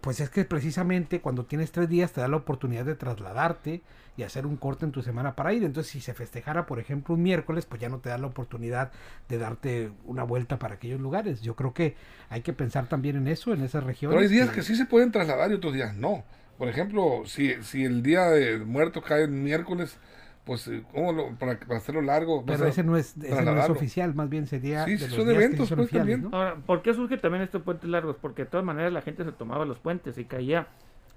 Pues 0.00 0.20
es 0.20 0.30
que 0.30 0.44
precisamente 0.44 1.20
cuando 1.20 1.44
tienes 1.44 1.72
tres 1.72 1.88
días 1.88 2.12
te 2.12 2.20
da 2.20 2.28
la 2.28 2.36
oportunidad 2.36 2.84
de 2.84 2.94
trasladarte 2.94 3.82
y 4.16 4.22
hacer 4.22 4.46
un 4.46 4.56
corte 4.56 4.84
en 4.84 4.92
tu 4.92 5.02
semana 5.02 5.34
para 5.34 5.52
ir. 5.52 5.64
Entonces, 5.64 5.90
si 5.92 6.00
se 6.00 6.14
festejara, 6.14 6.64
por 6.66 6.78
ejemplo, 6.78 7.16
un 7.16 7.22
miércoles, 7.22 7.66
pues 7.66 7.80
ya 7.80 7.88
no 7.88 7.98
te 7.98 8.10
da 8.10 8.16
la 8.18 8.28
oportunidad 8.28 8.92
de 9.28 9.38
darte 9.38 9.90
una 10.04 10.22
vuelta 10.22 10.60
para 10.60 10.74
aquellos 10.76 11.00
lugares. 11.00 11.40
Yo 11.42 11.56
creo 11.56 11.74
que 11.74 11.96
hay 12.28 12.42
que 12.42 12.52
pensar 12.52 12.86
también 12.86 13.16
en 13.16 13.26
eso, 13.26 13.52
en 13.52 13.62
esas 13.64 13.82
regiones. 13.82 14.14
Pero 14.16 14.20
hay 14.28 14.32
días 14.32 14.50
que 14.50 14.62
sí 14.62 14.76
se 14.76 14.86
pueden 14.86 15.10
trasladar 15.10 15.50
y 15.50 15.54
otros 15.54 15.74
días 15.74 15.96
no. 15.96 16.22
Por 16.58 16.68
ejemplo, 16.68 17.22
si, 17.24 17.62
si 17.62 17.84
el 17.84 18.02
día 18.02 18.24
de 18.30 18.58
muerto 18.58 19.00
cae 19.00 19.24
en 19.24 19.44
miércoles, 19.44 19.98
pues 20.44 20.66
eh, 20.68 20.82
¿cómo 20.92 21.12
lo, 21.12 21.36
para, 21.36 21.58
para 21.60 21.78
hacerlo 21.78 22.02
largo? 22.02 22.44
Pero 22.44 22.66
ese 22.66 22.82
no 22.82 22.96
es, 22.96 23.16
ese 23.16 23.42
no 23.42 23.56
es 23.60 23.70
oficial, 23.70 24.14
más 24.14 24.28
bien 24.28 24.46
sería 24.46 24.84
Sí, 24.84 24.92
de 24.92 24.98
sí, 24.98 25.04
los 25.04 25.14
son 25.14 25.30
eventos, 25.30 25.68
pues, 25.68 25.80
oficiales, 25.80 25.92
también. 25.92 26.22
¿no? 26.22 26.36
Ahora, 26.36 26.56
¿por 26.56 26.82
qué 26.82 26.94
surge 26.94 27.16
también 27.18 27.42
estos 27.42 27.62
puentes 27.62 27.88
largos? 27.88 28.16
Porque 28.20 28.44
de 28.44 28.50
todas 28.50 28.66
maneras 28.66 28.92
la 28.92 29.02
gente 29.02 29.24
se 29.24 29.32
tomaba 29.32 29.64
los 29.64 29.78
puentes 29.78 30.18
y 30.18 30.24
caía 30.24 30.66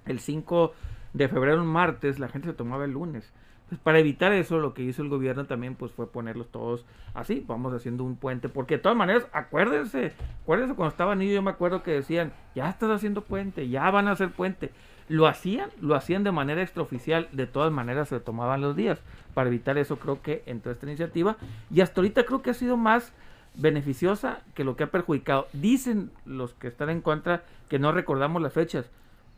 el 0.06 0.20
5 0.20 0.72
de 1.12 1.28
febrero, 1.28 1.60
un 1.60 1.66
martes, 1.66 2.18
la 2.18 2.28
gente 2.28 2.48
se 2.48 2.54
tomaba 2.54 2.84
el 2.84 2.92
lunes. 2.92 3.32
Pues 3.68 3.80
para 3.80 3.98
evitar 3.98 4.32
eso, 4.32 4.58
lo 4.58 4.74
que 4.74 4.82
hizo 4.82 5.02
el 5.02 5.08
gobierno 5.08 5.46
también 5.46 5.76
pues 5.76 5.92
fue 5.92 6.10
ponerlos 6.12 6.50
todos 6.50 6.84
así, 7.14 7.42
vamos 7.46 7.72
haciendo 7.72 8.04
un 8.04 8.16
puente, 8.16 8.48
porque 8.50 8.76
de 8.76 8.82
todas 8.82 8.98
maneras, 8.98 9.26
acuérdense, 9.32 10.12
acuérdense 10.42 10.74
cuando 10.74 10.90
estaba 10.90 11.14
niño, 11.14 11.32
yo 11.32 11.42
me 11.42 11.50
acuerdo 11.50 11.82
que 11.82 11.92
decían, 11.92 12.32
ya 12.54 12.68
estás 12.68 12.90
haciendo 12.90 13.24
puente, 13.24 13.68
ya 13.68 13.90
van 13.90 14.08
a 14.08 14.12
hacer 14.12 14.30
puente. 14.30 14.72
Lo 15.12 15.26
hacían, 15.26 15.68
lo 15.82 15.94
hacían 15.94 16.24
de 16.24 16.32
manera 16.32 16.62
extraoficial, 16.62 17.28
de 17.32 17.46
todas 17.46 17.70
maneras 17.70 18.08
se 18.08 18.18
tomaban 18.18 18.62
los 18.62 18.74
días. 18.74 18.98
Para 19.34 19.50
evitar 19.50 19.76
eso 19.76 19.98
creo 19.98 20.22
que 20.22 20.42
entró 20.46 20.72
esta 20.72 20.86
iniciativa 20.86 21.36
y 21.70 21.82
hasta 21.82 22.00
ahorita 22.00 22.24
creo 22.24 22.40
que 22.40 22.48
ha 22.48 22.54
sido 22.54 22.78
más 22.78 23.12
beneficiosa 23.54 24.40
que 24.54 24.64
lo 24.64 24.74
que 24.74 24.84
ha 24.84 24.90
perjudicado. 24.90 25.48
Dicen 25.52 26.10
los 26.24 26.54
que 26.54 26.68
están 26.68 26.88
en 26.88 27.02
contra 27.02 27.44
que 27.68 27.78
no 27.78 27.92
recordamos 27.92 28.40
las 28.40 28.54
fechas. 28.54 28.86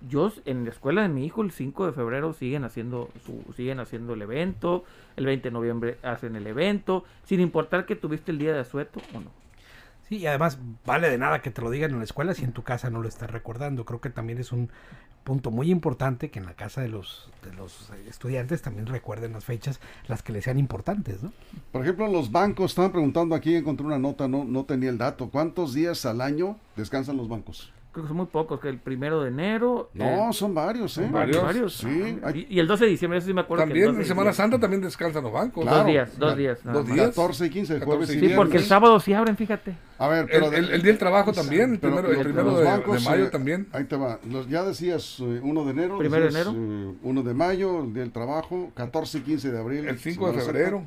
Yo 0.08 0.30
en 0.44 0.62
la 0.62 0.70
escuela 0.70 1.02
de 1.02 1.08
mi 1.08 1.26
hijo 1.26 1.42
el 1.42 1.50
5 1.50 1.87
de 1.87 1.92
febrero 1.92 2.34
siguen 2.34 2.62
haciendo 2.62 3.10
su, 3.26 3.42
siguen 3.54 3.80
haciendo 3.80 4.14
el 4.14 4.22
evento, 4.22 4.84
el 5.16 5.26
20 5.26 5.48
de 5.48 5.52
noviembre 5.52 5.98
hacen 6.04 6.37
el 6.37 6.46
evento, 6.46 7.02
sin 7.24 7.40
importar 7.40 7.84
que 7.84 7.96
tuviste 7.96 8.30
el 8.30 8.38
día 8.38 8.52
de 8.52 8.60
asueto 8.60 9.00
o 9.12 9.18
no. 9.18 9.43
Sí, 10.09 10.19
y 10.19 10.27
además 10.27 10.59
vale 10.85 11.09
de 11.09 11.19
nada 11.19 11.40
que 11.40 11.51
te 11.51 11.62
lo 11.62 11.71
digan 11.71 11.93
en 11.93 11.99
la 11.99 12.05
escuela 12.05 12.35
si 12.35 12.45
en 12.45 12.53
tu 12.53 12.62
casa 12.62 12.90
no 12.90 13.01
lo 13.01 13.09
estás 13.09 13.31
recordando. 13.31 13.85
Creo 13.85 14.01
que 14.01 14.11
también 14.11 14.38
es 14.38 14.53
un 14.53 14.71
punto 15.25 15.51
muy 15.51 15.71
importante 15.71 16.31
que 16.31 16.38
en 16.38 16.45
la 16.45 16.53
casa 16.53 16.83
de 16.83 16.88
los, 16.88 17.31
de 17.43 17.55
los 17.55 17.90
estudiantes 18.07 18.61
también 18.61 18.87
recuerden 18.87 19.33
las 19.33 19.45
fechas, 19.45 19.81
las 20.07 20.23
que 20.23 20.33
les 20.33 20.45
sean 20.45 20.59
importantes, 20.59 21.23
¿no? 21.23 21.33
Por 21.73 21.83
ejemplo, 21.83 22.07
los 22.09 22.31
bancos, 22.31 22.73
estaban 22.73 22.93
preguntando 22.93 23.35
aquí, 23.35 23.55
encontré 23.55 23.87
una 23.87 23.99
nota, 23.99 24.29
no, 24.29 24.45
no 24.45 24.64
tenía 24.64 24.90
el 24.90 24.99
dato. 24.99 25.31
¿Cuántos 25.31 25.73
días 25.73 26.05
al 26.05 26.21
año 26.21 26.59
descansan 26.77 27.17
los 27.17 27.29
bancos? 27.29 27.73
Creo 27.94 28.07
que 28.07 28.09
son 28.09 28.16
muy 28.16 28.26
pocos, 28.26 28.59
que 28.59 28.68
el 28.68 28.78
primero 28.78 29.22
de 29.22 29.28
enero. 29.28 29.88
No, 29.94 30.04
eh, 30.28 30.33
son 30.33 30.52
varios, 30.52 30.98
¿eh? 30.98 31.09
varios. 31.11 31.76
Sí, 31.76 32.18
Ah, 32.24 32.26
hay- 32.28 32.46
y, 32.50 32.57
y 32.57 32.59
el 32.59 32.66
12 32.66 32.85
de 32.87 32.90
diciembre, 32.90 33.18
eso 33.18 33.28
sí 33.28 33.33
me 33.33 33.42
acuerdo. 33.42 33.62
que 33.62 33.66
el 33.66 33.70
También 33.70 33.87
12 33.87 33.96
de 33.98 34.02
en 34.02 34.09
Semana 34.09 34.30
diciembre. 34.30 34.52
Santa 34.57 34.61
también 34.61 34.83
descansan 34.83 35.22
los 35.22 35.33
bancos. 35.33 35.62
Claro. 35.62 35.78
Dos 35.78 35.87
días, 35.87 36.18
dos 36.18 36.37
días. 36.37 36.59
dos 36.64 36.87
días. 36.87 37.07
14 37.11 37.46
y 37.46 37.50
15, 37.50 37.74
14 37.78 37.87
jueves 37.87 38.11
y 38.11 38.12
y 38.12 38.14
Sí, 38.28 38.35
porque 38.35 38.42
el 38.42 38.50
viernes. 38.50 38.66
sábado 38.68 38.98
sí 38.98 39.12
abren, 39.14 39.37
fíjate. 39.37 39.76
A 39.98 40.09
ver, 40.09 40.18
El, 40.24 40.26
pero 40.28 40.46
el- 40.52 40.70
el 40.70 40.83
día 40.83 40.90
del 40.90 40.98
trabajo 40.98 41.33
también, 41.33 41.74
el 41.74 41.78
pero 41.78 41.94
primero, 41.98 42.14
el 42.20 42.24
primero 42.26 42.44
los 42.46 42.57
de, 42.59 42.64
de 42.64 42.68
bancos, 42.70 43.04
mayo 43.04 43.24
eh, 43.26 43.30
también. 43.30 43.68
Ahí 43.70 43.85
te 43.85 43.94
va. 43.96 44.18
Los, 44.28 44.48
ya 44.48 44.64
decías 44.64 45.20
eh, 45.20 45.40
1 45.40 45.64
de 45.64 45.70
enero. 45.70 45.96
Primero 45.98 46.24
de 46.24 46.30
enero. 46.30 46.52
eh, 46.52 46.94
1 47.00 47.22
de 47.22 47.35
mayo, 47.35 47.85
el 47.85 47.92
día 47.94 48.02
del 48.02 48.11
trabajo. 48.12 48.72
14 48.74 49.18
y 49.18 49.20
15 49.20 49.52
de 49.52 49.59
abril. 49.61 49.87
El 49.87 49.98
5 50.00 50.26
de 50.26 50.33
Semana 50.33 50.44
Santa. 50.44 50.52
febrero, 50.59 50.87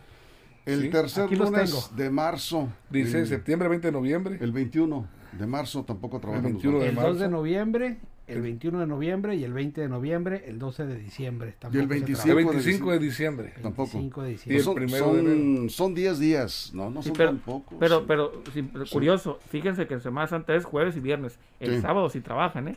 El 0.66 0.82
Sí. 0.82 0.90
tercer 0.90 1.32
lunes 1.32 1.90
de 1.96 2.10
marzo. 2.10 2.68
16 2.90 3.14
de 3.14 3.20
el, 3.22 3.28
septiembre, 3.40 3.70
20 3.70 3.88
de 3.88 3.92
noviembre. 3.94 4.38
el 4.42 4.52
21 4.52 5.08
de 5.34 5.48
marzo 5.48 5.84
tampoco 5.84 6.20
trabajan 6.20 6.44
los 6.44 6.52
21 6.54 6.80
de 6.80 6.90
El 6.90 6.96
bancos. 6.96 7.12
2 7.14 7.20
de 7.22 7.30
noviembre, 7.30 7.98
el 8.28 8.42
21 8.42 8.80
de 8.80 8.88
noviembre 8.88 9.36
y 9.36 9.44
el 9.44 9.54
20 9.54 9.82
de 9.82 9.88
noviembre, 9.90 10.44
el 10.48 10.60
12 10.60 10.86
de 10.86 10.98
diciembre. 10.98 11.56
Tampoco 11.60 11.88
25 11.88 12.06
El 12.08 12.14
trabaja. 12.16 12.28
de 12.28 12.46
25 12.56 12.92
de 12.92 13.00
diciembre. 13.00 13.54
Tampoco. 13.62 13.92
25 13.98 14.22
de 14.24 14.30
Y 14.30 14.32
diciembre. 14.34 14.58
el 14.58 14.64
son, 14.64 14.76
primero 14.76 15.14
de 15.14 15.22
son, 15.24 15.70
son 15.70 15.94
10 15.96 16.20
días, 16.20 16.72
no, 16.74 16.90
no 16.90 17.02
Sí, 17.02 17.10
son 17.10 17.18
pero, 17.18 17.30
tan 17.30 17.40
pocos. 17.40 17.78
pero, 17.80 18.00
sí. 18.00 18.06
pero, 18.08 18.32
sí, 18.54 18.62
pero 18.74 18.86
curioso, 18.92 19.40
fíjense 19.50 19.88
que 19.88 19.94
en 19.96 20.02
Semana 20.02 20.28
Santa 20.28 20.56
es 20.56 20.66
jueves 20.66 20.98
y 20.98 21.00
viernes. 21.00 21.40
El 21.60 21.76
Sí. 21.76 21.82
sábado 21.82 22.10
sí 22.10 22.20
trabajan, 22.22 22.68
¿eh? 22.70 22.76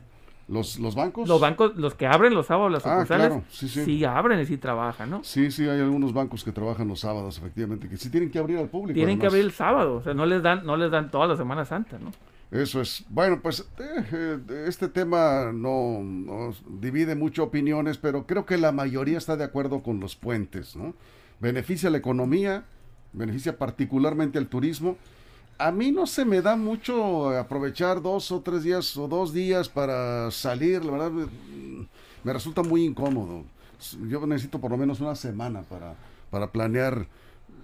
¿Los, 0.48 0.80
los 0.80 0.96
bancos? 0.96 1.28
Los 1.28 1.40
bancos, 1.40 1.76
los 1.76 1.94
que 1.94 2.08
abren 2.08 2.34
los 2.34 2.46
sábados, 2.46 2.72
las 2.72 2.84
Ah, 2.84 2.94
sucursales, 3.04 3.26
claro, 3.28 3.44
sí, 3.50 3.68
sí. 3.68 4.04
abren 4.04 4.40
y 4.40 4.46
sí 4.46 4.56
trabajan, 4.56 5.08
¿no? 5.08 5.22
Sí, 5.22 5.52
sí, 5.52 5.68
hay 5.68 5.78
algunos 5.78 6.12
bancos 6.12 6.42
que 6.42 6.50
trabajan 6.50 6.88
los 6.88 6.98
sábados, 6.98 7.38
efectivamente, 7.38 7.88
que 7.88 7.96
sí 7.96 8.10
tienen 8.10 8.32
que 8.32 8.40
abrir 8.40 8.58
al 8.58 8.68
público. 8.68 8.94
Tienen 8.94 9.20
que 9.20 9.26
abrir 9.26 9.44
el 9.44 9.52
sábado, 9.52 9.94
o 9.98 10.02
sea, 10.02 10.12
no 10.12 10.26
les 10.26 10.42
dan, 10.42 10.66
no 10.66 10.76
les 10.76 10.90
dan 10.90 11.08
toda 11.12 11.28
la 11.28 11.36
Semana 11.36 11.64
Santa, 11.64 12.00
¿no? 12.00 12.10
Eso 12.50 12.80
es. 12.80 13.04
Bueno, 13.08 13.40
pues 13.40 13.60
eh, 13.78 14.04
eh, 14.12 14.64
este 14.66 14.88
tema 14.88 15.52
no 15.52 16.00
nos 16.02 16.62
divide 16.80 17.14
mucho 17.14 17.44
opiniones, 17.44 17.96
pero 17.98 18.26
creo 18.26 18.44
que 18.44 18.58
la 18.58 18.72
mayoría 18.72 19.18
está 19.18 19.36
de 19.36 19.44
acuerdo 19.44 19.82
con 19.82 20.00
los 20.00 20.16
puentes, 20.16 20.74
¿no? 20.74 20.94
Beneficia 21.38 21.90
la 21.90 21.98
economía, 21.98 22.64
beneficia 23.12 23.56
particularmente 23.56 24.38
al 24.38 24.48
turismo. 24.48 24.96
A 25.58 25.70
mí 25.70 25.92
no 25.92 26.06
se 26.06 26.24
me 26.24 26.42
da 26.42 26.56
mucho 26.56 27.30
aprovechar 27.38 28.02
dos 28.02 28.32
o 28.32 28.40
tres 28.40 28.64
días 28.64 28.96
o 28.96 29.06
dos 29.06 29.32
días 29.32 29.68
para 29.68 30.30
salir, 30.30 30.84
la 30.84 30.92
verdad 30.92 31.10
me, 31.10 31.26
me 32.24 32.32
resulta 32.32 32.62
muy 32.62 32.84
incómodo. 32.84 33.44
Yo 34.08 34.26
necesito 34.26 34.58
por 34.60 34.70
lo 34.70 34.76
menos 34.76 35.00
una 35.00 35.14
semana 35.14 35.62
para, 35.62 35.94
para 36.30 36.50
planear 36.50 37.06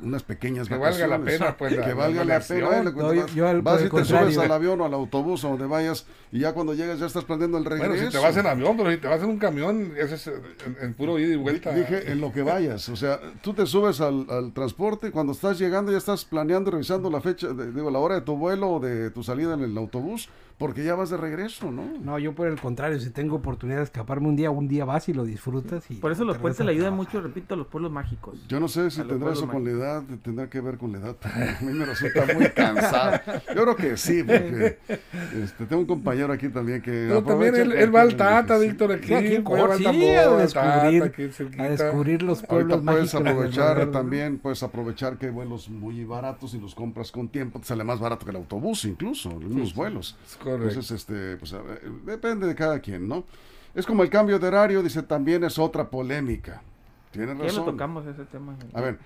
unas 0.02 0.22
pequeñas 0.22 0.68
Que 0.68 0.76
valga 0.76 1.06
la 1.06 1.18
pena, 1.18 1.56
pues, 1.56 1.72
que 1.74 1.80
la 1.80 1.94
valga 1.94 2.24
la 2.24 2.40
pena. 2.40 2.78
eh, 2.80 2.92
No, 2.94 3.12
yo- 3.14 3.26
yo 3.28 3.48
al- 3.48 3.62
vas 3.62 3.80
y 3.80 3.84
te 3.84 3.90
subes 3.90 4.08
contrario. 4.08 4.40
al 4.42 4.52
avión 4.52 4.80
o 4.80 4.84
al 4.84 4.94
autobús 4.94 5.44
o 5.44 5.48
donde 5.50 5.66
vayas 5.66 6.06
y 6.32 6.40
ya 6.40 6.52
cuando 6.52 6.74
llegas 6.74 6.98
ya 6.98 7.06
estás 7.06 7.24
planeando 7.24 7.58
el 7.58 7.64
regreso. 7.64 7.88
Bueno, 7.92 8.06
si 8.06 8.12
te 8.12 8.18
vas 8.22 8.36
en 8.36 8.46
avión, 8.46 8.76
pero 8.76 8.90
si 8.90 8.96
te 8.98 9.08
vas 9.08 9.22
en 9.22 9.28
un 9.30 9.38
camión, 9.38 9.92
ese 9.96 10.14
es 10.16 10.26
en, 10.26 10.76
en 10.80 10.94
puro 10.94 11.18
ida 11.18 11.32
y 11.32 11.36
vuelta. 11.36 11.72
Dije 11.72 12.10
en 12.10 12.20
lo 12.20 12.32
que 12.32 12.42
vayas, 12.42 12.88
o 12.88 12.96
sea, 12.96 13.20
tú 13.42 13.54
te 13.54 13.66
subes 13.66 14.00
al, 14.00 14.26
al 14.28 14.52
transporte 14.52 15.08
y 15.08 15.10
cuando 15.10 15.32
estás 15.32 15.58
llegando 15.58 15.92
ya 15.92 15.98
estás 15.98 16.24
planeando, 16.24 16.70
y 16.70 16.72
revisando 16.72 17.10
la 17.10 17.20
fecha, 17.20 17.48
de- 17.48 17.72
digo, 17.72 17.90
la 17.90 17.98
hora 17.98 18.16
de 18.16 18.20
tu 18.22 18.36
vuelo 18.36 18.68
o 18.72 18.80
de 18.80 19.10
tu 19.10 19.22
salida 19.22 19.54
en 19.54 19.62
el 19.62 19.76
autobús, 19.78 20.28
porque 20.58 20.84
ya 20.84 20.94
vas 20.94 21.10
de 21.10 21.16
regreso, 21.18 21.70
¿no? 21.70 21.84
No, 22.02 22.18
yo 22.18 22.34
por 22.34 22.46
el 22.48 22.58
contrario, 22.58 22.98
si 22.98 23.10
tengo 23.10 23.36
oportunidad 23.36 23.78
de 23.78 23.84
escaparme 23.84 24.28
un 24.28 24.36
día, 24.36 24.50
un 24.50 24.68
día 24.68 24.84
vas 24.84 25.08
y 25.08 25.12
lo 25.12 25.24
disfrutas. 25.24 25.90
Y 25.90 25.96
Por 25.96 26.12
eso 26.12 26.24
los 26.24 26.36
te 26.36 26.42
puentes 26.42 26.64
le 26.64 26.72
ayudan 26.72 26.94
mucho, 26.94 27.20
repito, 27.20 27.54
a 27.54 27.56
los 27.58 27.66
pueblos 27.66 27.92
mágicos. 27.92 28.46
Yo 28.48 28.58
no 28.58 28.68
sé 28.68 28.90
si 28.90 29.02
tendrá 29.02 29.32
eso 29.32 29.46
con 29.48 29.64
la 29.64 29.70
edad, 29.70 30.02
tendrá 30.22 30.48
que 30.48 30.60
ver 30.60 30.78
con 30.78 30.92
la 30.92 30.98
edad, 30.98 31.16
a 31.22 31.62
mí 31.62 31.72
me 31.72 31.84
resulta 31.84 32.26
muy 32.34 32.48
cansado. 32.50 33.20
Yo 33.54 33.62
creo 33.62 33.76
que 33.76 33.96
sí, 33.96 34.22
porque 34.22 34.78
este, 35.42 35.66
tengo 35.66 35.82
un 35.82 35.86
compañero 35.86 36.32
aquí 36.32 36.48
también 36.48 36.80
que... 36.80 37.06
Pero 37.08 37.22
también 37.22 37.54
él, 37.54 37.72
él 37.72 37.94
va 37.94 38.00
al 38.02 38.16
Tata. 38.16 38.58
Víctor, 38.58 38.92
aquí. 38.92 39.12
En 39.12 39.44
sí, 39.76 40.14
a 40.14 40.24
Tata, 40.24 40.36
descubrir, 40.38 41.02
aquí 41.02 41.28
cerquita. 41.28 41.62
a 41.62 41.68
descubrir 41.68 42.22
los 42.22 42.38
Ahorita 42.38 42.48
pueblos 42.48 42.82
puedes 42.84 43.14
mágicos. 43.14 43.24
de 43.24 43.30
aprovechar 43.30 43.90
también, 43.90 44.38
puedes 44.38 44.62
aprovechar 44.62 45.18
que 45.18 45.26
hay 45.26 45.32
vuelos 45.32 45.68
muy 45.68 46.04
baratos 46.04 46.54
y 46.54 46.60
los 46.60 46.74
compras 46.74 47.12
con 47.12 47.28
tiempo, 47.28 47.58
te 47.58 47.66
sale 47.66 47.84
más 47.84 48.00
barato 48.00 48.24
que 48.24 48.30
el 48.30 48.36
autobús 48.36 48.84
incluso, 48.84 49.38
los 49.40 49.74
vuelos. 49.74 50.16
Es 50.26 50.36
correcto. 50.50 50.68
Entonces, 50.68 50.90
este, 51.00 51.36
pues, 51.36 51.52
a 51.52 51.60
ver, 51.62 51.82
depende 52.04 52.46
de 52.46 52.54
cada 52.54 52.80
quien, 52.80 53.06
¿no? 53.08 53.24
Es 53.74 53.84
como 53.86 54.02
el 54.02 54.10
cambio 54.10 54.38
de 54.38 54.46
horario, 54.48 54.82
dice, 54.82 55.02
también 55.02 55.44
es 55.44 55.58
otra 55.58 55.90
polémica. 55.90 56.62
Tiene 57.10 57.28
Ya 57.28 57.34
lo 57.34 57.44
razón. 57.44 57.64
tocamos 57.66 58.06
ese 58.06 58.24
tema. 58.24 58.56
A 58.72 58.80
ver, 58.80 58.98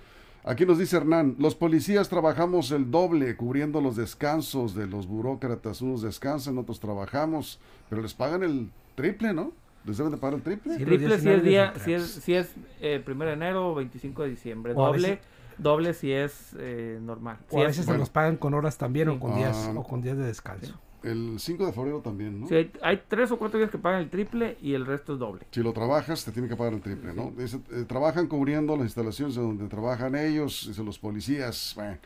aquí 0.45 0.65
nos 0.67 0.79
dice 0.79 0.97
Hernán, 0.97 1.37
los 1.39 1.55
policías 1.55 2.09
trabajamos 2.09 2.71
el 2.71 2.91
doble 2.91 3.37
cubriendo 3.37 3.81
los 3.81 3.97
descansos 3.97 4.75
de 4.75 4.87
los 4.87 5.07
burócratas. 5.07 5.81
Unos 5.83 6.03
descansan, 6.03 6.57
otros 6.59 6.79
trabajamos, 6.81 7.61
pero 7.89 8.01
les 8.03 8.15
pagan 8.15 8.43
el 8.43 8.71
triple, 8.95 9.33
¿no? 9.33 9.53
Les 9.85 9.97
deben 9.97 10.13
de 10.13 10.19
pagar 10.19 10.35
el 10.35 10.43
triple. 10.43 10.77
Sí, 10.77 10.85
si 11.21 11.29
es 11.31 11.43
día, 11.43 11.73
si 11.83 11.93
es, 11.95 12.03
si 12.07 12.35
es 12.35 12.53
eh, 12.81 13.01
primero 13.05 13.31
de 13.31 13.37
enero 13.37 13.71
o 13.71 13.75
25 13.75 14.23
de 14.25 14.31
diciembre. 14.31 14.73
O 14.77 14.87
Doble, 14.87 15.09
veces- 15.11 15.25
doble 15.59 15.95
si 15.95 16.13
es 16.13 16.55
eh, 16.59 16.99
normal. 17.03 17.39
O 17.49 17.55
Si 17.55 17.57
a 17.57 17.61
es- 17.63 17.67
veces 17.69 17.85
se 17.87 17.91
bueno. 17.91 18.01
los 18.01 18.11
pagan 18.11 18.37
con 18.37 18.55
horas 18.55 18.77
también 18.79 19.09
Sí. 19.09 19.15
o 19.17 19.21
con 19.21 19.35
días 19.37 19.69
Ah. 19.69 19.73
o 19.79 19.83
con 19.83 20.01
días 20.03 20.17
de 20.19 20.25
descanso. 20.25 20.79
El 21.03 21.37
5 21.39 21.67
de 21.67 21.73
febrero 21.73 22.01
también, 22.01 22.41
¿no? 22.41 22.47
si 22.47 22.55
hay, 22.55 22.73
hay 22.83 23.03
tres 23.09 23.31
o 23.31 23.39
cuatro 23.39 23.59
días 23.59 23.71
que 23.71 23.79
pagan 23.79 24.03
el 24.03 24.11
triple 24.11 24.59
y 24.61 24.75
el 24.75 24.85
resto 24.85 25.15
es 25.15 25.19
doble. 25.19 25.47
Si 25.51 25.63
lo 25.63 25.73
trabajas, 25.73 26.25
te 26.25 26.33
tiene 26.33 26.49
que 26.49 26.57
pagar 26.57 26.75
el 26.75 26.81
triple, 26.81 27.15
¿no? 27.15 27.33
Eh, 27.39 27.85
trabajan 27.87 28.27
cubriendo 28.27 28.77
las 28.77 28.87
instalaciones 28.87 29.35
de 29.35 29.43
donde 29.43 29.67
trabajan 29.69 30.15
ellos, 30.15 30.67
dice, 30.69 30.85
los 30.85 30.99
policías. 30.99 31.73
Bueno, 31.75 31.97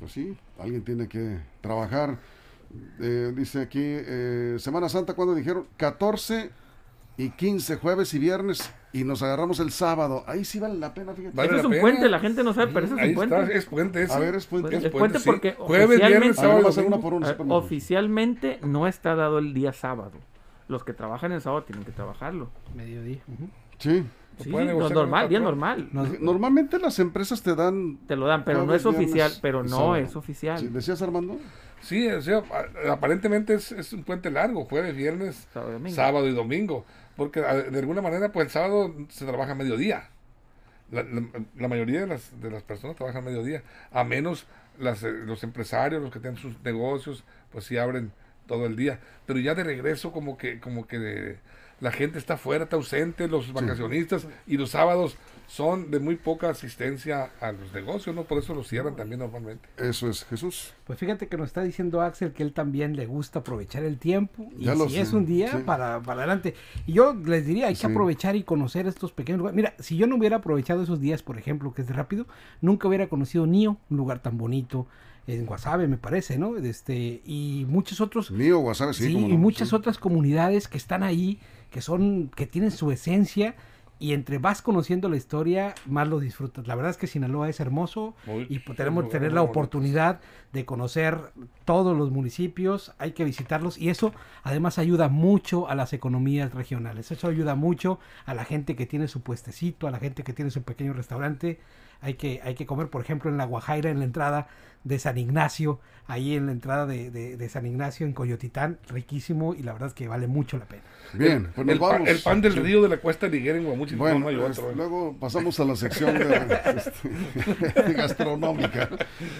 pues 0.00 0.12
sí, 0.12 0.36
alguien 0.58 0.82
tiene 0.82 1.06
que 1.06 1.38
trabajar. 1.60 2.18
Eh, 3.00 3.32
dice 3.36 3.60
aquí, 3.60 3.80
eh, 3.82 4.56
Semana 4.58 4.88
Santa, 4.88 5.14
cuando 5.14 5.34
dijeron 5.34 5.66
14 5.76 6.50
y 7.16 7.30
15, 7.30 7.76
jueves 7.76 8.12
y 8.14 8.18
viernes, 8.18 8.72
y 8.92 9.04
nos 9.04 9.22
agarramos 9.22 9.58
el 9.60 9.70
sábado. 9.70 10.22
Ahí 10.26 10.44
sí 10.44 10.58
vale 10.60 10.74
la 10.78 10.92
pena, 10.92 11.14
fíjate. 11.14 11.34
Vale 11.36 11.52
la 11.52 11.58
es 11.58 11.64
un 11.64 11.70
pena. 11.70 11.80
puente, 11.82 12.08
la 12.08 12.18
gente 12.18 12.42
no 12.44 12.52
sabe, 12.52 12.72
pero 12.74 12.86
ese 12.86 12.94
es 12.94 13.00
Ahí 13.00 13.08
un 13.10 13.14
puente. 13.14 13.36
está, 13.40 13.52
es 13.52 13.64
puente 13.66 14.02
ese. 14.02 14.12
A 14.12 14.18
ver, 14.18 14.34
es 14.34 14.46
puente. 14.46 14.76
Es 14.76 14.84
Es 14.84 14.90
puente 14.90 15.18
sí. 15.18 15.24
porque 15.26 15.52
Jueves, 15.52 15.88
viernes, 15.98 16.10
oficialmente- 16.30 16.34
sábado, 16.40 16.68
hacer 16.68 16.84
una 16.86 16.98
por 16.98 17.14
una. 17.14 17.26
No 18.62 18.86
está 18.86 19.14
dado 19.14 19.38
el 19.38 19.54
día 19.54 19.72
sábado. 19.72 20.12
Los 20.68 20.84
que 20.84 20.92
trabajan 20.92 21.32
el 21.32 21.40
sábado 21.40 21.64
tienen 21.64 21.84
que 21.84 21.92
trabajarlo. 21.92 22.50
Mediodía. 22.74 23.20
ujú. 23.28 23.48
Sí. 23.78 24.04
Sí, 24.38 24.50
no, 24.50 24.88
normal, 24.88 25.28
día 25.28 25.40
normal. 25.40 25.88
Nos- 25.92 26.18
Normalmente 26.20 26.78
las 26.78 26.98
empresas 26.98 27.42
te 27.42 27.54
dan... 27.54 27.98
Te 28.06 28.16
lo 28.16 28.26
dan, 28.26 28.44
pero 28.44 28.64
no 28.64 28.74
es 28.74 28.86
oficial. 28.86 29.30
Pero 29.42 29.62
no 29.62 29.68
sábado. 29.68 29.96
es 29.96 30.16
oficial. 30.16 30.58
Sí, 30.58 30.68
¿Decías, 30.68 31.02
Armando? 31.02 31.36
Sí, 31.82 32.06
o 32.08 32.22
sea, 32.22 32.42
aparentemente 32.90 33.54
es, 33.54 33.72
es 33.72 33.92
un 33.92 34.04
puente 34.04 34.30
largo, 34.30 34.64
jueves, 34.64 34.96
viernes, 34.96 35.46
Sábado 35.52 35.70
y 35.70 35.74
domingo. 35.74 35.96
sábado 35.96 36.28
y 36.28 36.32
domingo. 36.32 36.84
Porque 37.16 37.40
de 37.40 37.78
alguna 37.78 38.02
manera, 38.02 38.32
pues 38.32 38.46
el 38.46 38.50
sábado 38.52 38.94
se 39.10 39.26
trabaja 39.26 39.52
a 39.52 39.54
mediodía. 39.54 40.08
La, 40.90 41.02
la- 41.04 41.22
la 41.56 41.68
mayoría 41.68 42.00
de 42.02 42.06
las, 42.06 42.40
de 42.40 42.50
las 42.50 42.62
personas 42.62 42.96
trabajan 42.96 43.22
a 43.22 43.26
mediodía. 43.26 43.62
A 43.92 44.04
menos 44.04 44.46
las, 44.78 45.02
eh, 45.02 45.12
los 45.12 45.42
empresarios, 45.44 46.02
los 46.02 46.12
que 46.12 46.20
tienen 46.20 46.38
sus 46.40 46.60
negocios, 46.62 47.24
pues 47.52 47.64
sí 47.66 47.78
abren 47.78 48.12
todo 48.46 48.66
el 48.66 48.76
día. 48.76 49.00
Pero 49.26 49.38
ya 49.40 49.54
de 49.54 49.64
regreso 49.64 50.12
como 50.12 50.36
que, 50.38 50.60
como 50.60 50.86
que 50.86 50.98
de- 50.98 51.38
la 51.82 51.90
gente 51.90 52.16
está 52.18 52.34
afuera, 52.34 52.64
está 52.64 52.76
ausente, 52.76 53.26
los 53.26 53.52
vacacionistas, 53.52 54.28
y 54.46 54.56
los 54.56 54.70
sábados 54.70 55.16
son 55.48 55.90
de 55.90 55.98
muy 55.98 56.14
poca 56.14 56.48
asistencia 56.48 57.32
a 57.40 57.50
los 57.50 57.72
negocios, 57.74 58.14
¿no? 58.14 58.22
Por 58.22 58.38
eso 58.38 58.54
los 58.54 58.68
cierran 58.68 58.94
también 58.94 59.18
normalmente. 59.18 59.68
Eso 59.76 60.08
es, 60.08 60.24
Jesús. 60.26 60.72
Pues 60.86 60.98
fíjate 61.00 61.26
que 61.26 61.36
nos 61.36 61.48
está 61.48 61.62
diciendo 61.64 62.00
Axel 62.00 62.32
que 62.32 62.44
él 62.44 62.52
también 62.52 62.94
le 62.94 63.06
gusta 63.06 63.40
aprovechar 63.40 63.82
el 63.82 63.98
tiempo 63.98 64.48
y 64.56 64.64
Ya 64.66 64.76
si 64.76 64.88
sé, 64.90 65.00
es 65.00 65.12
un 65.12 65.26
día 65.26 65.50
sí. 65.50 65.58
para, 65.66 66.00
para 66.00 66.20
adelante. 66.20 66.54
Y 66.86 66.92
yo 66.92 67.14
les 67.14 67.44
diría, 67.46 67.66
hay 67.66 67.74
que 67.74 67.80
Sí. 67.80 67.86
aprovechar 67.86 68.36
y 68.36 68.44
conocer 68.44 68.86
estos 68.86 69.10
pequeños 69.12 69.38
lugares. 69.40 69.56
Mira, 69.56 69.74
si 69.80 69.96
yo 69.96 70.06
no 70.06 70.14
hubiera 70.16 70.36
aprovechado 70.36 70.84
esos 70.84 71.00
días, 71.00 71.22
por 71.24 71.36
ejemplo, 71.36 71.74
que 71.74 71.82
es 71.82 71.88
de 71.88 71.94
rápido, 71.94 72.26
nunca 72.60 72.86
hubiera 72.86 73.08
conocido 73.08 73.44
Nio, 73.44 73.76
un 73.90 73.96
lugar 73.96 74.20
tan 74.20 74.38
bonito 74.38 74.86
en 75.26 75.46
Guasave, 75.46 75.86
me 75.88 75.98
parece, 75.98 76.38
¿no? 76.38 76.56
Este 76.56 77.22
y 77.24 77.64
muchos 77.68 78.00
otros 78.00 78.30
Mío, 78.30 78.58
Guasave, 78.60 78.94
sí. 78.94 79.12
Y 79.12 79.14
no, 79.28 79.36
muchas 79.38 79.68
sí. 79.68 79.74
otras 79.74 79.98
comunidades 79.98 80.66
que 80.68 80.78
están 80.78 81.02
ahí, 81.02 81.40
que 81.72 81.80
son, 81.80 82.28
que 82.28 82.46
tienen 82.46 82.70
su 82.70 82.92
esencia, 82.92 83.56
y 84.02 84.14
entre 84.14 84.38
vas 84.38 84.62
conociendo 84.62 85.08
la 85.08 85.16
historia, 85.16 85.74
más 85.86 86.08
lo 86.08 86.18
disfrutas. 86.18 86.66
La 86.66 86.74
verdad 86.74 86.90
es 86.90 86.96
que 86.96 87.06
Sinaloa 87.06 87.48
es 87.48 87.60
hermoso 87.60 88.14
Muy- 88.26 88.46
y 88.50 88.58
pues, 88.58 88.76
tenemos 88.76 89.04
que 89.04 89.10
tener 89.10 89.30
muy 89.30 89.36
la 89.36 89.42
oportunidad 89.42 90.20
de 90.52 90.64
conocer 90.64 91.18
todos 91.64 91.96
los 91.96 92.10
municipios, 92.10 92.92
hay 92.98 93.12
que 93.12 93.24
visitarlos 93.24 93.78
y 93.78 93.88
eso 93.90 94.12
además 94.42 94.78
ayuda 94.78 95.08
mucho 95.08 95.68
a 95.68 95.74
las 95.76 95.92
economías 95.92 96.52
regionales. 96.52 97.12
Eso 97.12 97.28
ayuda 97.28 97.54
mucho 97.54 98.00
a 98.26 98.34
la 98.34 98.44
gente 98.44 98.74
que 98.76 98.86
tiene 98.86 99.06
su 99.06 99.22
puestecito, 99.22 99.86
a 99.86 99.90
la 99.92 99.98
gente 100.00 100.24
que 100.24 100.32
tiene 100.32 100.50
su 100.50 100.62
pequeño 100.64 100.92
restaurante. 100.94 101.60
Hay 102.00 102.14
que, 102.14 102.40
hay 102.42 102.56
que 102.56 102.66
comer, 102.66 102.88
por 102.88 103.00
ejemplo, 103.00 103.30
en 103.30 103.36
la 103.36 103.44
Guajaira, 103.44 103.88
en 103.90 104.00
la 104.00 104.04
entrada 104.04 104.48
de 104.82 104.98
San 104.98 105.16
Ignacio, 105.16 105.78
ahí 106.08 106.34
en 106.34 106.46
la 106.46 106.52
entrada 106.52 106.84
de, 106.86 107.12
de- 107.12 107.36
de 107.36 107.48
San 107.48 107.64
Ignacio 107.64 108.04
en 108.04 108.12
Coyotitán, 108.12 108.78
riquísimo 108.88 109.54
y 109.54 109.62
la 109.62 109.72
verdad 109.72 109.86
es 109.90 109.94
que 109.94 110.08
vale 110.08 110.26
mucho 110.26 110.58
la 110.58 110.64
pena. 110.64 110.82
Bien, 111.12 111.50
pues 111.54 111.64
nos 111.64 111.74
el, 111.74 111.78
vamos. 111.80 112.08
el 112.08 112.18
pan 112.18 112.40
del 112.40 112.56
río 112.56 112.82
de 112.82 112.88
la 112.88 112.96
cuesta 112.96 113.28
liguera 113.28 113.56
en 113.56 113.66
Bueno, 113.96 114.18
no 114.20 114.28
hay 114.28 114.36
otro, 114.36 114.50
este, 114.50 114.62
¿eh? 114.62 114.72
luego 114.76 115.16
pasamos 115.18 115.58
a 115.60 115.64
la 115.64 115.76
sección 115.76 116.18
de, 116.18 116.60
este, 116.76 117.92
gastronómica. 117.94 118.88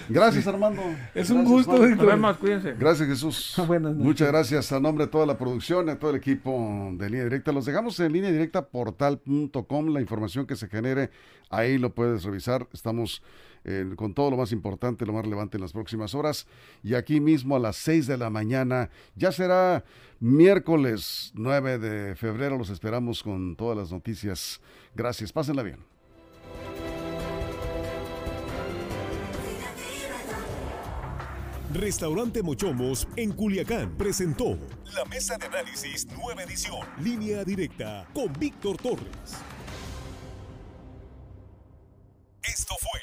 Gracias, 0.09 0.47
Armando. 0.47 0.81
Es 1.13 1.29
un 1.29 1.45
gusto, 1.45 1.79
vemos, 1.79 2.37
cuídense. 2.37 2.73
Gracias, 2.77 3.07
Jesús. 3.07 3.53
Buenas 3.67 3.91
noches. 3.91 4.05
Muchas 4.05 4.27
gracias 4.27 4.71
a 4.71 4.79
nombre 4.79 5.05
de 5.05 5.11
toda 5.11 5.25
la 5.25 5.37
producción, 5.37 5.89
a 5.89 5.97
todo 5.97 6.11
el 6.11 6.17
equipo 6.17 6.89
de 6.93 7.09
Línea 7.09 7.25
Directa. 7.25 7.51
Los 7.51 7.65
dejamos 7.65 7.99
en 7.99 8.13
línea 8.13 8.31
directa 8.31 8.67
portal.com. 8.67 9.93
La 9.93 10.01
información 10.01 10.45
que 10.45 10.55
se 10.55 10.67
genere 10.67 11.09
ahí 11.49 11.77
lo 11.77 11.93
puedes 11.93 12.23
revisar. 12.23 12.67
Estamos 12.73 13.21
con 13.95 14.13
todo 14.13 14.31
lo 14.31 14.37
más 14.37 14.51
importante, 14.51 15.05
lo 15.05 15.13
más 15.13 15.23
relevante 15.23 15.57
en 15.57 15.61
las 15.61 15.73
próximas 15.73 16.13
horas. 16.15 16.47
Y 16.83 16.95
aquí 16.95 17.19
mismo 17.19 17.55
a 17.55 17.59
las 17.59 17.77
6 17.77 18.07
de 18.07 18.17
la 18.17 18.29
mañana, 18.29 18.89
ya 19.15 19.31
será 19.31 19.83
miércoles 20.19 21.31
9 21.35 21.79
de 21.79 22.15
febrero. 22.15 22.57
Los 22.57 22.69
esperamos 22.69 23.23
con 23.23 23.55
todas 23.55 23.77
las 23.77 23.91
noticias. 23.91 24.61
Gracias, 24.95 25.31
pásenla 25.31 25.63
bien. 25.63 25.93
Restaurante 31.73 32.43
Mochomos 32.43 33.07
en 33.15 33.31
Culiacán 33.31 33.97
presentó 33.97 34.59
la 34.93 35.05
mesa 35.05 35.37
de 35.39 35.47
análisis 35.47 36.05
nueva 36.05 36.43
edición, 36.43 36.87
línea 36.99 37.43
directa 37.43 38.07
con 38.13 38.31
Víctor 38.33 38.77
Torres. 38.77 39.41
Esto 42.43 42.75
fue 42.79 43.02